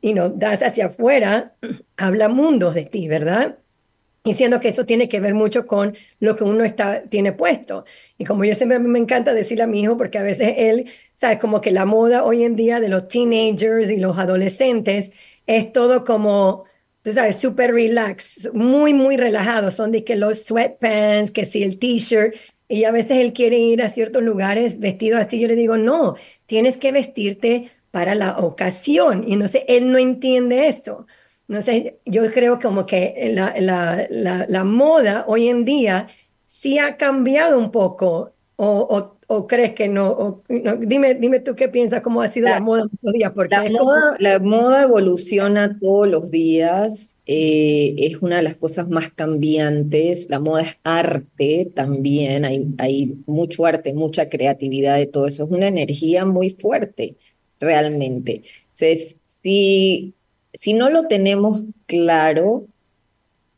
you 0.03 0.13
know, 0.13 0.29
das 0.29 0.63
hacia 0.63 0.87
afuera, 0.87 1.55
habla 1.97 2.29
mundos 2.29 2.75
de 2.75 2.85
ti, 2.85 3.09
¿verdad? 3.09 3.59
Y 4.23 4.35
siendo 4.35 4.61
que 4.61 4.69
eso 4.69 4.85
tiene 4.85 5.09
que 5.09 5.19
ver 5.19 5.33
mucho 5.33 5.67
con 5.67 5.97
lo 6.21 6.37
que 6.37 6.45
uno 6.45 6.63
está, 6.63 7.05
tiene 7.05 7.33
puesto. 7.33 7.87
Y 8.19 8.27
como 8.27 8.45
yo 8.45 8.55
siempre 8.55 8.79
me 8.81 8.99
encanta 8.99 9.33
decirle 9.33 9.65
a 9.65 9.67
mi 9.67 9.81
hijo, 9.81 9.97
porque 9.97 10.19
a 10.19 10.23
veces 10.23 10.55
él, 10.59 10.91
sabes, 11.15 11.39
como 11.39 11.63
que 11.63 11.71
la 11.71 11.87
moda 11.87 12.25
hoy 12.25 12.45
en 12.45 12.55
día 12.55 12.81
de 12.81 12.91
los 12.91 13.09
teenagers 13.09 13.91
y 13.91 13.97
los 13.97 14.19
adolescentes 14.19 15.11
es 15.47 15.73
todo 15.73 16.05
como, 16.05 16.65
tú 17.03 17.13
sabes, 17.13 17.37
súper 17.37 17.73
relax, 17.73 18.51
muy, 18.55 18.95
muy 18.95 19.17
relajado. 19.17 19.71
Son 19.71 19.93
de 19.93 20.05
que 20.05 20.17
los 20.17 20.45
sweatpants, 20.45 21.31
que 21.31 21.45
si 21.45 21.63
el 21.63 21.79
t-shirt, 21.79 22.35
y 22.69 22.85
a 22.85 22.91
veces 22.91 23.19
él 23.19 23.33
quiere 23.33 23.59
ir 23.59 23.83
a 23.83 23.91
ciertos 23.91 24.23
lugares 24.23 24.79
vestido 24.79 25.19
así. 25.19 25.39
Yo 25.39 25.49
le 25.49 25.57
digo, 25.57 25.77
no, 25.77 26.17
tienes 26.47 26.79
que 26.79 26.93
vestirte 26.93 27.71
para 27.91 28.15
la 28.15 28.39
ocasión. 28.39 29.25
Y 29.29 29.37
sé, 29.49 29.65
él 29.69 29.93
no 29.93 29.99
entiende 29.99 30.69
eso. 30.69 31.07
Sé, 31.61 31.99
yo 32.07 32.33
creo 32.33 32.59
como 32.59 32.87
que 32.87 33.31
la, 33.35 33.55
la, 33.61 34.07
la, 34.09 34.47
la 34.49 34.65
moda 34.65 35.25
hoy 35.29 35.49
en 35.49 35.67
día 35.67 36.09
sí 36.47 36.79
ha 36.79 36.97
cambiado 36.97 37.59
un 37.59 37.71
poco, 37.71 38.33
o, 38.57 38.67
o, 38.67 39.17
o 39.27 39.47
crees 39.47 39.73
que 39.73 39.89
no? 39.89 40.43
dime, 40.49 41.15
dime 41.15 41.41
tú 41.41 41.55
qué 41.55 41.69
piensas, 41.69 42.03
cómo 42.03 42.23
ha 42.23 42.29
sido 42.29 42.49
la, 42.49 42.61
moda 42.61 42.85
estos 42.93 43.13
días. 43.13 43.33
Porque 43.35 43.57
la, 43.57 43.71
moda, 43.71 44.17
la 44.19 44.39
moda 44.39 44.83
evoluciona 44.83 45.79
todos 45.81 46.09
los 46.09 46.31
días, 46.31 47.17
eh, 47.27 47.95
es 47.99 48.23
una 48.23 48.37
de 48.37 48.43
las 48.43 48.57
cosas 48.57 48.89
más 48.89 49.11
cambiantes, 49.11 50.29
la 50.31 50.41
moda 50.41 50.63
es 50.63 50.77
arte 50.85 51.71
también, 51.75 52.45
hay, 52.45 52.67
hay 52.79 53.17
mucho 53.27 53.67
arte, 53.67 53.95
mucha 53.95 54.29
creatividad 54.29 54.97
de 54.97 55.07
todo 55.07 55.27
eso, 55.27 55.45
es 55.45 55.51
una 55.51 55.69
energía 55.69 56.25
muy 56.25 56.51
fuerte 56.51 57.17
realmente. 57.59 58.43
Entonces, 58.75 59.17
si 59.27 60.15
si 60.55 60.75
no 60.75 60.91
lo 60.91 61.09
tenemos 61.09 61.65
claro, 61.87 62.67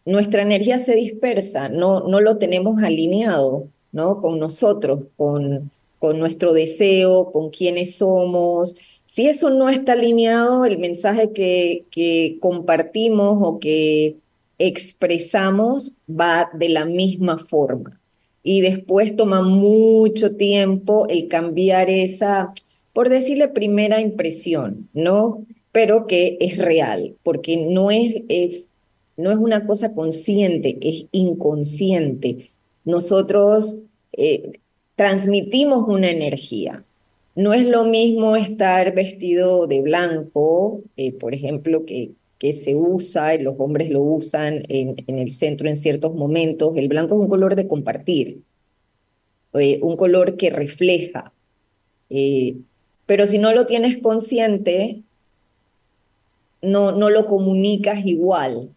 nuestra 0.05 0.43
energía 0.43 0.79
se 0.79 0.95
dispersa, 0.95 1.69
no, 1.69 2.07
no 2.09 2.21
lo 2.21 2.39
tenemos 2.39 2.83
alineado 2.83 3.69
¿no? 3.95 4.21
con 4.21 4.39
nosotros, 4.39 5.05
con, 5.17 5.71
con 5.99 6.19
nuestro 6.19 6.53
deseo, 6.53 7.33
con 7.33 7.49
quiénes 7.49 7.95
somos. 7.97 8.77
Si 9.07 9.27
eso 9.27 9.49
no 9.49 9.71
está 9.71 9.93
alineado, 9.93 10.67
el 10.67 10.77
mensaje 10.77 11.33
que, 11.33 11.85
que 11.91 12.37
compartimos 12.41 13.39
o 13.41 13.59
que 13.59 14.17
expresamos 14.59 15.93
va 16.09 16.51
de 16.53 16.69
la 16.69 16.85
misma 16.85 17.39
forma. 17.39 17.99
Y 18.43 18.61
después 18.61 19.17
toma 19.17 19.41
mucho 19.41 20.37
tiempo 20.37 21.07
el 21.09 21.29
cambiar 21.29 21.89
esa, 21.89 22.53
por 22.93 23.09
decirle, 23.09 23.49
primera 23.49 24.03
impresión, 24.03 24.91
¿no? 24.93 25.47
pero 25.75 26.07
que 26.07 26.37
es 26.39 26.57
real, 26.57 27.17
porque 27.25 27.57
no 27.57 27.91
es, 27.91 28.23
es, 28.29 28.71
no 29.17 29.33
es 29.33 29.39
una 29.39 29.67
cosa 29.67 29.93
consciente, 29.93 30.79
es 30.81 31.07
inconsciente. 31.11 32.51
Nosotros 32.85 33.76
eh, 34.12 34.61
transmitimos 34.97 35.88
una 35.88 36.11
energía. 36.11 36.85
No 37.35 37.53
es 37.53 37.67
lo 37.67 37.85
mismo 37.85 38.37
estar 38.37 38.95
vestido 38.95 39.67
de 39.67 39.83
blanco, 39.83 40.83
eh, 40.97 41.12
por 41.12 41.35
ejemplo, 41.35 41.85
que, 41.85 42.12
que 42.38 42.53
se 42.53 42.76
usa, 42.76 43.37
los 43.38 43.57
hombres 43.59 43.91
lo 43.91 44.03
usan 44.03 44.62
en, 44.69 44.97
en, 45.07 45.19
el 45.19 45.33
centro 45.33 45.69
en 45.69 45.76
ciertos 45.76 46.14
momentos. 46.14 46.76
El 46.76 46.88
blanco 46.88 47.14
es 47.14 47.21
un 47.21 47.29
color 47.29 47.57
de 47.57 47.67
compartir, 47.67 48.43
eh, 49.55 49.79
un 49.83 49.97
color 49.97 50.37
que 50.37 50.50
refleja. 50.50 51.33
pero 53.07 53.26
si 53.26 53.38
no 53.38 53.53
lo 53.53 53.67
tienes 53.67 53.99
consciente, 53.99 55.03
no, 56.62 56.93
no 56.93 57.11
lo 57.11 57.26
comunicas 57.26 58.05
igual. 58.07 58.71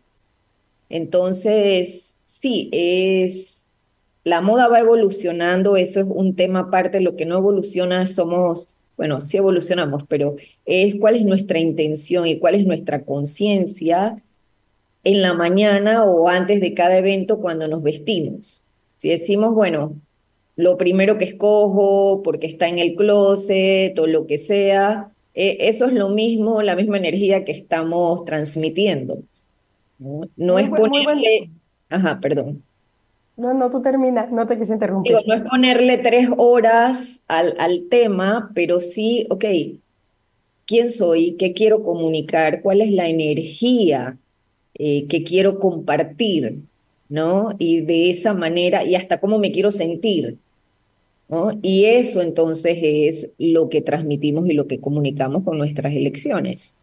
Entonces, 0.90 2.18
sí, 2.26 2.70
es, 2.72 3.67
la 4.27 4.41
moda 4.41 4.67
va 4.67 4.81
evolucionando, 4.81 5.77
eso 5.77 6.01
es 6.01 6.05
un 6.10 6.36
tema 6.36 6.60
aparte, 6.60 7.00
lo 7.00 7.15
que 7.15 7.25
no 7.25 7.38
evoluciona 7.38 8.05
somos, 8.07 8.67
bueno, 8.98 9.22
sí 9.22 9.38
evolucionamos, 9.38 10.03
pero 10.10 10.36
es 10.65 10.96
cuál 10.96 11.15
es 11.15 11.24
nuestra 11.24 11.60
intención 11.60 12.27
y 12.27 12.38
cuál 12.38 12.55
es 12.55 12.65
nuestra 12.65 13.05
conciencia 13.05 14.22
en 15.05 15.22
la 15.22 15.34
mañana 15.34 16.03
o 16.03 16.27
antes 16.27 16.60
de 16.60 16.74
cada 16.74 16.98
evento 16.98 17.39
cuando 17.39 17.69
nos 17.69 17.81
vestimos. 17.84 18.63
Si 18.98 19.07
decimos, 19.07 19.53
bueno, 19.53 19.96
lo 20.57 20.75
primero 20.77 21.17
que 21.17 21.24
escojo 21.24 22.22
porque 22.22 22.48
está 22.48 22.67
en 22.67 22.79
el 22.79 22.96
closet 22.98 23.98
o 23.98 24.07
lo 24.07 24.27
que 24.27 24.38
sea, 24.39 25.10
eh, 25.36 25.55
eso 25.62 25.86
es 25.86 25.93
lo 25.93 26.10
mismo, 26.10 26.62
la 26.63 26.75
misma 26.75 26.98
energía 26.98 27.46
que 27.46 27.53
estamos 27.53 28.25
transmitiendo. 28.25 29.24
No, 30.00 30.60
es 30.60 30.69
ponerle... 30.69 31.50
Ajá, 31.89 32.19
perdón. 32.19 32.67
No, 33.38 33.53
no, 33.53 33.70
tú 33.70 33.82
termina, 33.82 34.25
no 34.32 34.48
te 34.48 34.58
quise 34.58 34.74
interrumpir. 34.74 35.15
no 35.27 35.36
es 35.36 35.41
ponerle 35.41 36.00
tres 36.00 36.27
horas 36.38 37.24
al, 37.27 37.56
al 37.60 37.88
tema, 37.89 38.51
pero 38.56 38.82
sí, 38.82 39.27
ok, 39.29 39.46
¿quién 40.65 40.89
soy? 40.89 41.34
¿Qué 41.34 41.53
quiero 41.53 41.84
comunicar? 41.84 42.62
¿Cuál 42.62 42.82
es 42.82 42.91
la 42.91 43.08
energía 43.08 44.17
eh, 44.74 45.06
que 45.08 45.24
quiero 45.24 45.60
compartir? 45.60 46.62
¿No? 47.10 47.51
Y 47.58 47.82
de 47.82 48.10
esa 48.10 48.34
manera, 48.34 48.84
y 48.84 48.96
hasta 48.96 49.20
cómo 49.20 49.39
me 49.39 49.51
quiero 49.51 49.72
sentir. 49.72 50.39
Y 51.62 51.86
eso 51.86 52.22
entonces 52.22 52.77
es 52.82 53.29
lo 53.38 53.70
que 53.70 53.82
transmitimos 53.82 54.48
y 54.48 54.53
lo 54.53 54.67
que 54.67 54.79
comunicamos 54.79 55.44
con 55.44 55.58
nuestras 55.58 55.94
elecciones. 55.94 56.76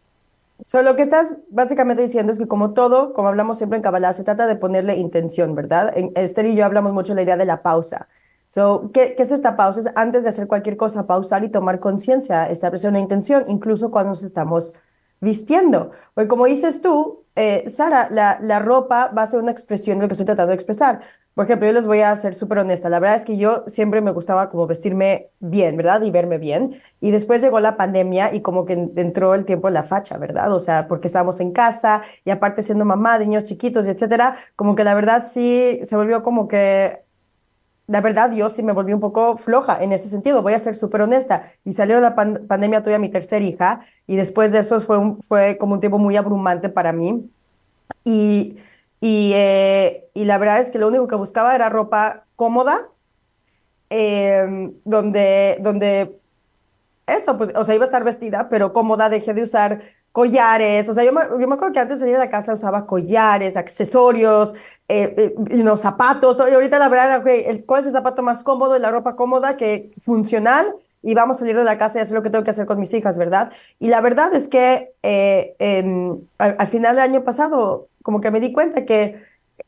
So, 0.65 0.81
lo 0.81 0.95
que 0.95 1.01
estás 1.01 1.35
básicamente 1.49 2.01
diciendo 2.01 2.31
es 2.31 2.37
que 2.39 2.47
como 2.47 2.73
todo, 2.73 3.13
como 3.13 3.27
hablamos 3.27 3.57
siempre 3.57 3.77
en 3.77 3.83
Kabbalah, 3.83 4.13
se 4.13 4.23
trata 4.23 4.47
de 4.47 4.55
ponerle 4.55 4.95
intención, 4.95 5.53
¿verdad? 5.53 5.91
En 5.95 6.11
Esther 6.15 6.45
y 6.45 6.55
yo 6.55 6.65
hablamos 6.65 6.93
mucho 6.93 7.11
de 7.13 7.17
la 7.17 7.21
idea 7.23 7.37
de 7.37 7.45
la 7.45 7.61
pausa. 7.61 8.07
So, 8.47 8.89
¿qué, 8.93 9.15
¿Qué 9.15 9.23
es 9.23 9.31
esta 9.31 9.57
pausa? 9.57 9.81
Es 9.81 9.87
antes 9.95 10.23
de 10.23 10.29
hacer 10.29 10.47
cualquier 10.47 10.77
cosa, 10.77 11.05
pausar 11.07 11.43
y 11.43 11.49
tomar 11.49 11.79
conciencia, 11.79 12.49
establecer 12.49 12.89
una 12.89 12.99
intención, 12.99 13.43
incluso 13.47 13.91
cuando 13.91 14.09
nos 14.11 14.23
estamos 14.23 14.73
vistiendo. 15.19 15.91
Porque 16.13 16.27
como 16.29 16.45
dices 16.45 16.81
tú, 16.81 17.25
eh, 17.35 17.69
Sara, 17.69 18.09
la, 18.09 18.37
la 18.41 18.59
ropa 18.59 19.11
va 19.15 19.23
a 19.23 19.27
ser 19.27 19.41
una 19.41 19.51
expresión 19.51 19.97
de 19.99 20.03
lo 20.03 20.07
que 20.07 20.13
estoy 20.13 20.25
tratando 20.25 20.49
de 20.51 20.55
expresar. 20.55 21.01
Por 21.35 21.45
ejemplo, 21.45 21.67
yo 21.67 21.73
les 21.73 21.85
voy 21.85 21.99
a 21.99 22.15
ser 22.15 22.33
súper 22.33 22.59
honesta. 22.59 22.89
La 22.89 22.99
verdad 22.99 23.17
es 23.17 23.25
que 23.25 23.37
yo 23.37 23.65
siempre 23.67 23.99
me 24.01 24.11
gustaba 24.11 24.49
como 24.49 24.67
vestirme 24.67 25.29
bien, 25.41 25.75
¿verdad? 25.75 26.01
Y 26.01 26.09
verme 26.09 26.37
bien. 26.37 26.75
Y 27.01 27.11
después 27.11 27.41
llegó 27.41 27.59
la 27.59 27.75
pandemia 27.75 28.33
y 28.33 28.41
como 28.41 28.65
que 28.65 28.73
entró 28.73 29.35
el 29.35 29.43
tiempo 29.45 29.67
en 29.67 29.73
la 29.73 29.83
facha, 29.83 30.17
¿verdad? 30.17 30.51
O 30.53 30.59
sea, 30.59 30.87
porque 30.87 31.07
estábamos 31.07 31.41
en 31.41 31.51
casa 31.51 32.01
y 32.23 32.31
aparte 32.31 32.63
siendo 32.63 32.85
mamá 32.85 33.19
de 33.19 33.27
niños 33.27 33.43
chiquitos 33.43 33.85
y 33.85 33.89
etcétera, 33.89 34.37
como 34.55 34.75
que 34.75 34.85
la 34.85 34.95
verdad 34.95 35.25
sí 35.29 35.81
se 35.83 35.95
volvió 35.97 36.23
como 36.23 36.47
que 36.47 37.03
la 37.87 38.01
verdad, 38.01 38.31
yo 38.31 38.49
sí 38.49 38.63
me 38.63 38.73
volví 38.73 38.93
un 38.93 38.99
poco 38.99 39.37
floja 39.37 39.83
en 39.83 39.91
ese 39.91 40.09
sentido, 40.09 40.41
voy 40.41 40.53
a 40.53 40.59
ser 40.59 40.75
súper 40.75 41.01
honesta. 41.01 41.51
Y 41.63 41.73
salió 41.73 41.99
la 41.99 42.15
pandemia, 42.15 42.81
tuve 42.81 42.95
a 42.95 42.99
mi 42.99 43.09
tercera 43.09 43.45
hija 43.45 43.81
y 44.07 44.15
después 44.15 44.51
de 44.51 44.59
eso 44.59 44.81
fue, 44.81 44.97
fue 45.27 45.57
como 45.59 45.75
un 45.75 45.79
tiempo 45.79 45.99
muy 45.99 46.15
abrumante 46.17 46.69
para 46.69 46.93
mí. 46.93 47.29
Y 48.03 48.57
y, 49.05 49.33
eh, 49.33 49.45
Eh, 49.85 50.09
y 50.13 50.25
la 50.25 50.37
verdad 50.37 50.59
es 50.59 50.71
que 50.71 50.79
lo 50.79 50.87
único 50.87 51.07
que 51.07 51.15
buscaba 51.15 51.55
era 51.55 51.69
ropa 51.69 52.25
cómoda, 52.35 52.89
em, 53.89 54.73
donde, 54.83 55.57
donde 55.61 56.19
eso, 57.07 57.37
pues, 57.37 57.51
o 57.55 57.63
sea, 57.63 57.75
iba 57.75 57.83
a 57.85 57.87
estar 57.87 58.03
vestida, 58.03 58.49
pero 58.49 58.73
cómoda, 58.73 59.09
dejé 59.09 59.33
de 59.33 59.43
usar 59.43 59.81
collares, 60.11 60.89
o 60.89 60.93
sea, 60.93 61.03
yo 61.03 61.13
me, 61.13 61.21
yo 61.39 61.47
me 61.47 61.55
acuerdo 61.55 61.73
que 61.73 61.79
antes 61.79 61.99
de 61.99 62.05
salir 62.05 62.15
de 62.15 62.25
la 62.25 62.31
casa 62.31 62.53
usaba 62.53 62.87
collares, 62.87 63.57
accesorios, 63.57 64.53
eh, 64.87 65.35
eh 65.37 65.77
zapatos, 65.77 66.37
y 66.49 66.53
ahorita 66.53 66.79
la 66.79 66.89
verdad, 66.89 67.19
okay, 67.19 67.61
¿cuál 67.63 67.81
es 67.81 67.87
el 67.87 67.93
zapato 67.93 68.21
más 68.23 68.43
cómodo 68.43 68.75
y 68.77 68.79
la 68.79 68.91
ropa 68.91 69.15
cómoda 69.15 69.57
que 69.57 69.91
funcional? 70.01 70.73
Y 71.03 71.13
vamos 71.13 71.37
a 71.37 71.39
salir 71.41 71.55
de 71.57 71.63
la 71.63 71.77
casa 71.77 71.99
y 71.99 72.01
hacer 72.01 72.15
lo 72.15 72.23
que 72.23 72.29
tengo 72.31 72.43
que 72.43 72.51
hacer 72.51 72.65
con 72.65 72.79
mis 72.79 72.93
hijas, 72.93 73.17
¿verdad? 73.17 73.51
Y 73.79 73.89
la 73.89 74.01
verdad 74.01 74.33
es 74.33 74.47
que 74.47 74.93
eh, 75.03 75.55
al, 76.39 76.67
final 76.67 76.95
del 76.95 77.03
año 77.03 77.23
pasado, 77.23 77.89
como 78.05 78.21
que 78.21 78.29
me 78.29 78.39
di 78.39 78.53
cuenta 78.53 78.85
que 78.85 79.23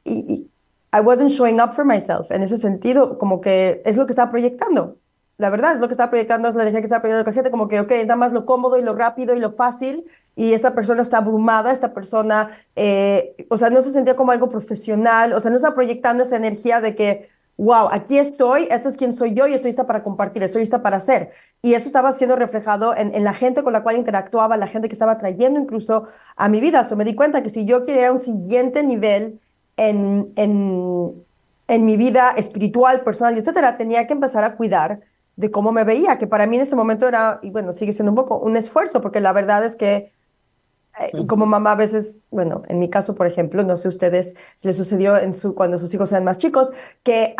y, 0.05 0.47
I 0.93 0.99
wasn't 1.01 1.31
showing 1.31 1.59
up 1.59 1.73
for 1.73 1.83
myself, 1.83 2.31
en 2.31 2.43
ese 2.43 2.55
sentido, 2.57 3.17
como 3.17 3.41
que 3.41 3.81
es 3.83 3.97
lo 3.97 4.05
que 4.05 4.11
estaba 4.11 4.29
proyectando. 4.29 4.97
La 5.39 5.49
verdad, 5.49 5.73
es 5.73 5.79
lo 5.79 5.87
que 5.87 5.93
estaba 5.93 6.11
proyectando, 6.11 6.47
es 6.47 6.55
la 6.55 6.61
energía 6.61 6.81
que 6.81 6.85
estaba 6.85 7.01
proyectando 7.01 7.29
la 7.29 7.33
gente, 7.33 7.51
como 7.51 7.67
que, 7.67 7.79
ok, 7.79 7.91
nada 8.03 8.15
más 8.15 8.31
lo 8.31 8.45
cómodo 8.45 8.77
y 8.77 8.83
lo 8.83 8.93
rápido 8.93 9.35
y 9.35 9.39
lo 9.39 9.53
fácil, 9.53 10.05
y 10.35 10.53
esta 10.53 10.75
persona 10.75 11.01
está 11.01 11.17
abrumada, 11.17 11.71
esta 11.71 11.95
persona, 11.95 12.49
eh, 12.75 13.35
o 13.49 13.57
sea, 13.57 13.71
no 13.71 13.81
se 13.81 13.89
sentía 13.89 14.15
como 14.15 14.31
algo 14.31 14.49
profesional, 14.49 15.33
o 15.33 15.39
sea, 15.39 15.49
no 15.49 15.57
está 15.57 15.73
proyectando 15.73 16.21
esa 16.21 16.37
energía 16.37 16.79
de 16.79 16.93
que, 16.93 17.29
wow, 17.57 17.89
aquí 17.91 18.19
estoy, 18.19 18.67
esta 18.69 18.87
es 18.87 18.97
quien 18.97 19.11
soy 19.11 19.33
yo 19.33 19.47
y 19.47 19.53
estoy 19.53 19.69
lista 19.69 19.87
para 19.87 20.03
compartir, 20.03 20.43
estoy 20.43 20.61
lista 20.61 20.83
para 20.83 20.97
hacer. 20.97 21.31
Y 21.61 21.73
eso 21.73 21.87
estaba 21.87 22.11
siendo 22.11 22.35
reflejado 22.35 22.95
en, 22.95 23.23
la 23.23 23.33
gente 23.33 23.63
con 23.63 23.73
la 23.73 23.81
cual 23.81 23.97
interactuaba, 23.97 24.57
la 24.57 24.67
gente 24.67 24.87
que 24.87 24.93
estaba 24.93 25.17
trayendo 25.17 25.59
incluso 25.59 26.07
a 26.35 26.49
mi 26.49 26.61
vida. 26.61 26.87
O 26.89 26.95
me 26.95 27.03
di 27.03 27.15
cuenta 27.15 27.41
que 27.41 27.49
si 27.49 27.65
yo 27.65 27.85
quería 27.85 28.11
un 28.11 28.19
siguiente 28.19 28.83
nivel 28.83 29.39
en, 29.75 30.31
en, 30.35 31.85
mi 31.85 31.97
vida 31.97 32.31
espiritual, 32.37 33.01
personal, 33.01 33.37
etcétera, 33.37 33.75
tenía 33.77 34.05
que 34.07 34.13
empezar 34.13 34.43
a 34.43 34.55
cuidar 34.55 35.01
de 35.35 35.51
cómo 35.51 35.71
me 35.71 35.83
veía, 35.83 36.17
que 36.17 36.27
para 36.27 36.45
mí 36.47 36.55
en 36.55 36.61
ese 36.63 36.75
momento 36.75 37.07
era, 37.07 37.39
y 37.41 37.51
bueno, 37.51 37.73
sigue 37.73 37.93
siendo 37.93 38.11
un 38.11 38.15
poco 38.15 38.37
un 38.39 38.55
esfuerzo, 38.55 39.01
porque 39.01 39.19
la 39.19 39.33
verdad 39.33 39.65
es 39.65 39.75
que 39.75 40.11
como 41.27 41.45
mamá 41.45 41.71
a 41.71 41.75
veces, 41.75 42.25
bueno, 42.31 42.63
en 42.67 42.79
mi 42.79 42.89
caso, 42.89 43.15
por 43.15 43.27
ejemplo, 43.27 43.63
no 43.63 43.77
sé 43.77 43.87
ustedes 43.87 44.35
si 44.55 44.67
les 44.67 44.77
sucedió 44.77 45.17
en 45.17 45.33
su, 45.33 45.55
cuando 45.55 45.77
sus 45.77 45.93
hijos 45.93 46.11
eran 46.11 46.23
más 46.23 46.37
chicos, 46.37 46.71
que 47.03 47.35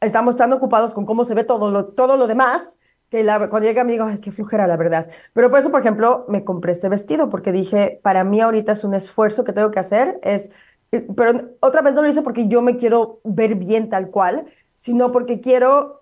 estamos 0.00 0.36
tan 0.36 0.52
ocupados 0.52 0.92
con 0.92 1.06
cómo 1.06 1.24
se 1.24 1.34
ve 1.34 1.44
todo 1.44 1.70
lo, 1.70 1.86
todo 1.86 2.16
lo 2.16 2.26
demás, 2.26 2.78
que 3.08 3.22
la, 3.24 3.48
cuando 3.50 3.68
llega 3.68 3.84
me 3.84 3.92
digo, 3.92 4.04
ay, 4.04 4.18
qué 4.18 4.32
flujera, 4.32 4.66
la 4.66 4.76
verdad. 4.76 5.08
Pero 5.34 5.50
por 5.50 5.58
eso, 5.58 5.70
por 5.70 5.80
ejemplo, 5.80 6.24
me 6.28 6.44
compré 6.44 6.72
este 6.72 6.88
vestido, 6.88 7.28
porque 7.28 7.52
dije, 7.52 8.00
para 8.02 8.24
mí 8.24 8.40
ahorita 8.40 8.72
es 8.72 8.84
un 8.84 8.94
esfuerzo 8.94 9.44
que 9.44 9.52
tengo 9.52 9.70
que 9.70 9.78
hacer, 9.78 10.18
es, 10.22 10.50
eh, 10.92 11.06
pero 11.14 11.50
otra 11.60 11.82
vez 11.82 11.94
no 11.94 12.02
lo 12.02 12.08
hice 12.08 12.22
porque 12.22 12.48
yo 12.48 12.62
me 12.62 12.76
quiero 12.76 13.20
ver 13.24 13.54
bien 13.54 13.88
tal 13.90 14.10
cual, 14.10 14.46
sino 14.76 15.12
porque 15.12 15.40
quiero, 15.40 16.00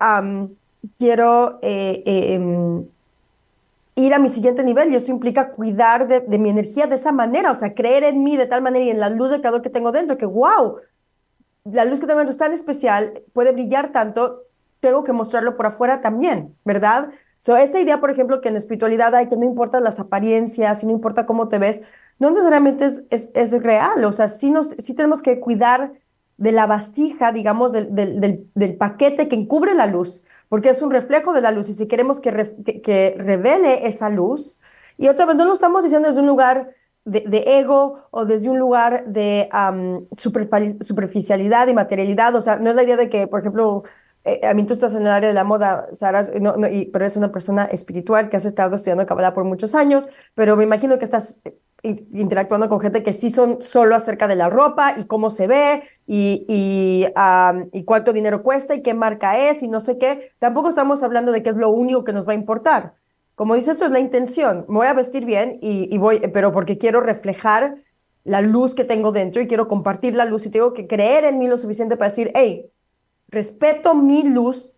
quiero 0.98 1.58
eh, 1.62 2.02
em, 2.06 2.86
ir 4.04 4.14
a 4.14 4.18
mi 4.18 4.28
siguiente 4.28 4.64
nivel 4.64 4.92
y 4.92 4.96
eso 4.96 5.10
implica 5.10 5.50
cuidar 5.50 6.08
de, 6.08 6.38
mi 6.38 6.50
energía 6.50 6.86
de 6.86 6.96
esa 6.96 7.12
manera, 7.12 7.52
o 7.52 7.54
sea, 7.54 7.74
creer 7.74 8.04
en 8.04 8.22
mí 8.22 8.36
de 8.36 8.46
tal 8.46 8.62
manera 8.62 8.84
y 8.84 8.90
en 8.90 9.00
la 9.00 9.10
luz 9.10 9.30
del 9.30 9.40
creador 9.40 9.62
que 9.62 9.70
tengo 9.70 9.92
dentro, 9.92 10.18
que 10.18 10.26
wow, 10.26 10.76
la 11.64 11.84
luz 11.84 12.00
que 12.00 12.06
tengo 12.06 12.18
dentro 12.18 12.32
es 12.32 12.38
tan 12.38 12.52
especial, 12.52 13.22
puede 13.32 13.52
brillar 13.52 13.92
tanto, 13.92 14.42
tengo 14.80 15.04
que 15.04 15.12
mostrarlo 15.12 15.56
por 15.56 15.66
afuera 15.66 16.00
también, 16.00 16.56
¿verdad? 16.64 17.10
So, 17.38 17.56
esta 17.56 17.80
idea, 17.80 18.00
por 18.00 18.10
ejemplo, 18.10 18.40
que 18.40 18.48
en 18.48 18.56
espiritualidad 18.56 19.14
hay 19.14 19.28
que 19.28 19.36
no 19.36 19.44
importa 19.44 19.80
las 19.80 20.00
apariencias 20.00 20.82
y 20.82 20.86
no 20.86 20.92
importa 20.92 21.26
cómo 21.26 21.48
te 21.48 21.58
ves, 21.58 21.80
no 22.18 22.30
necesariamente 22.30 22.84
es, 22.86 23.30
es, 23.34 23.62
real, 23.62 24.04
o 24.04 24.12
sea, 24.12 24.28
sí, 24.28 24.50
nos, 24.50 24.70
sí 24.78 24.94
tenemos 24.94 25.22
que 25.22 25.40
cuidar 25.40 25.92
de 26.36 26.52
la 26.52 26.66
vasija, 26.66 27.32
digamos, 27.32 27.72
del, 27.72 27.94
del 28.54 28.76
paquete 28.76 29.28
que 29.28 29.36
encubre 29.36 29.74
la 29.74 29.86
luz 29.86 30.24
porque 30.50 30.68
es 30.68 30.82
un 30.82 30.90
reflejo 30.90 31.32
de 31.32 31.40
la 31.40 31.52
luz 31.52 31.68
y 31.68 31.74
si 31.74 31.86
queremos 31.86 32.20
que, 32.20 32.80
que, 32.82 33.14
revele 33.16 33.86
esa 33.86 34.10
luz, 34.10 34.58
y 34.98 35.06
otra 35.06 35.24
vez 35.24 35.36
no 35.36 35.44
lo 35.44 35.52
estamos 35.52 35.84
diciendo 35.84 36.08
desde 36.08 36.20
un 36.20 36.26
lugar 36.26 36.74
de, 37.04 37.44
ego 37.46 38.08
o 38.10 38.24
desde 38.24 38.50
un 38.50 38.58
lugar 38.58 39.06
de 39.06 39.48
superficialidad 40.16 41.68
y 41.68 41.74
materialidad, 41.74 42.34
o 42.34 42.42
sea, 42.42 42.56
no 42.56 42.70
es 42.70 42.76
la 42.76 42.82
idea 42.82 42.96
de 42.96 43.08
que, 43.08 43.28
por 43.28 43.40
ejemplo, 43.40 43.84
eh, 44.24 44.46
a 44.46 44.54
mí 44.54 44.64
tú 44.64 44.74
estás 44.74 44.94
en 44.94 45.02
el 45.02 45.08
área 45.08 45.28
de 45.28 45.34
la 45.34 45.44
moda, 45.44 45.88
Sara, 45.92 46.26
no, 46.40 46.54
pero 46.92 47.06
es 47.06 47.16
una 47.16 47.32
persona 47.32 47.64
espiritual 47.64 48.28
que 48.28 48.36
has 48.36 48.44
estado 48.44 48.74
estudiando 48.76 49.06
Kabbalah 49.06 49.32
por 49.32 49.44
muchos 49.44 49.74
años, 49.74 50.08
pero 50.34 50.56
me 50.56 50.64
imagino 50.64 50.98
que 50.98 51.04
estás 51.04 51.40
interactuando 51.82 52.68
con 52.68 52.80
gente 52.80 53.02
que 53.02 53.12
sí 53.12 53.30
son 53.30 53.62
solo 53.62 53.94
acerca 53.94 54.28
de 54.28 54.36
la 54.36 54.50
ropa 54.50 54.94
y 54.98 55.04
cómo 55.04 55.30
se 55.30 55.46
ve 55.46 55.82
y, 56.06 57.06
cuánto 57.86 58.12
dinero 58.12 58.42
cuesta 58.42 58.74
y 58.74 58.82
qué 58.82 58.94
marca 58.94 59.38
es 59.38 59.62
y 59.62 59.68
no 59.68 59.80
sé 59.80 59.98
qué. 59.98 60.30
Tampoco 60.38 60.68
estamos 60.68 61.02
hablando 61.02 61.32
de 61.32 61.42
que 61.42 61.50
es 61.50 61.56
lo 61.56 61.70
único 61.70 62.04
que 62.04 62.12
nos 62.12 62.28
va 62.28 62.32
a 62.32 62.36
importar. 62.36 62.94
Como 63.34 63.54
dice, 63.54 63.70
esto 63.70 63.86
es 63.86 63.90
la 63.90 64.00
intención. 64.00 64.66
Me 64.68 64.76
voy 64.76 64.86
a 64.86 64.92
vestir 64.92 65.24
bien 65.24 65.58
y, 65.62 65.96
voy, 65.96 66.20
pero 66.34 66.52
porque 66.52 66.76
quiero 66.76 67.00
reflejar 67.00 67.76
la 68.24 68.42
luz 68.42 68.74
que 68.74 68.84
tengo 68.84 69.12
dentro 69.12 69.40
y 69.40 69.46
quiero 69.46 69.66
compartir 69.66 70.14
la 70.14 70.26
luz 70.26 70.44
y 70.44 70.50
tengo 70.50 70.74
que 70.74 70.86
creer 70.86 71.24
en 71.24 71.38
mí 71.38 71.48
lo 71.48 71.56
suficiente 71.56 71.96
para 71.96 72.10
decir, 72.10 72.30
hey, 72.34 72.70
respeto 73.30 73.94
mi 73.94 74.22
luz 74.22 74.72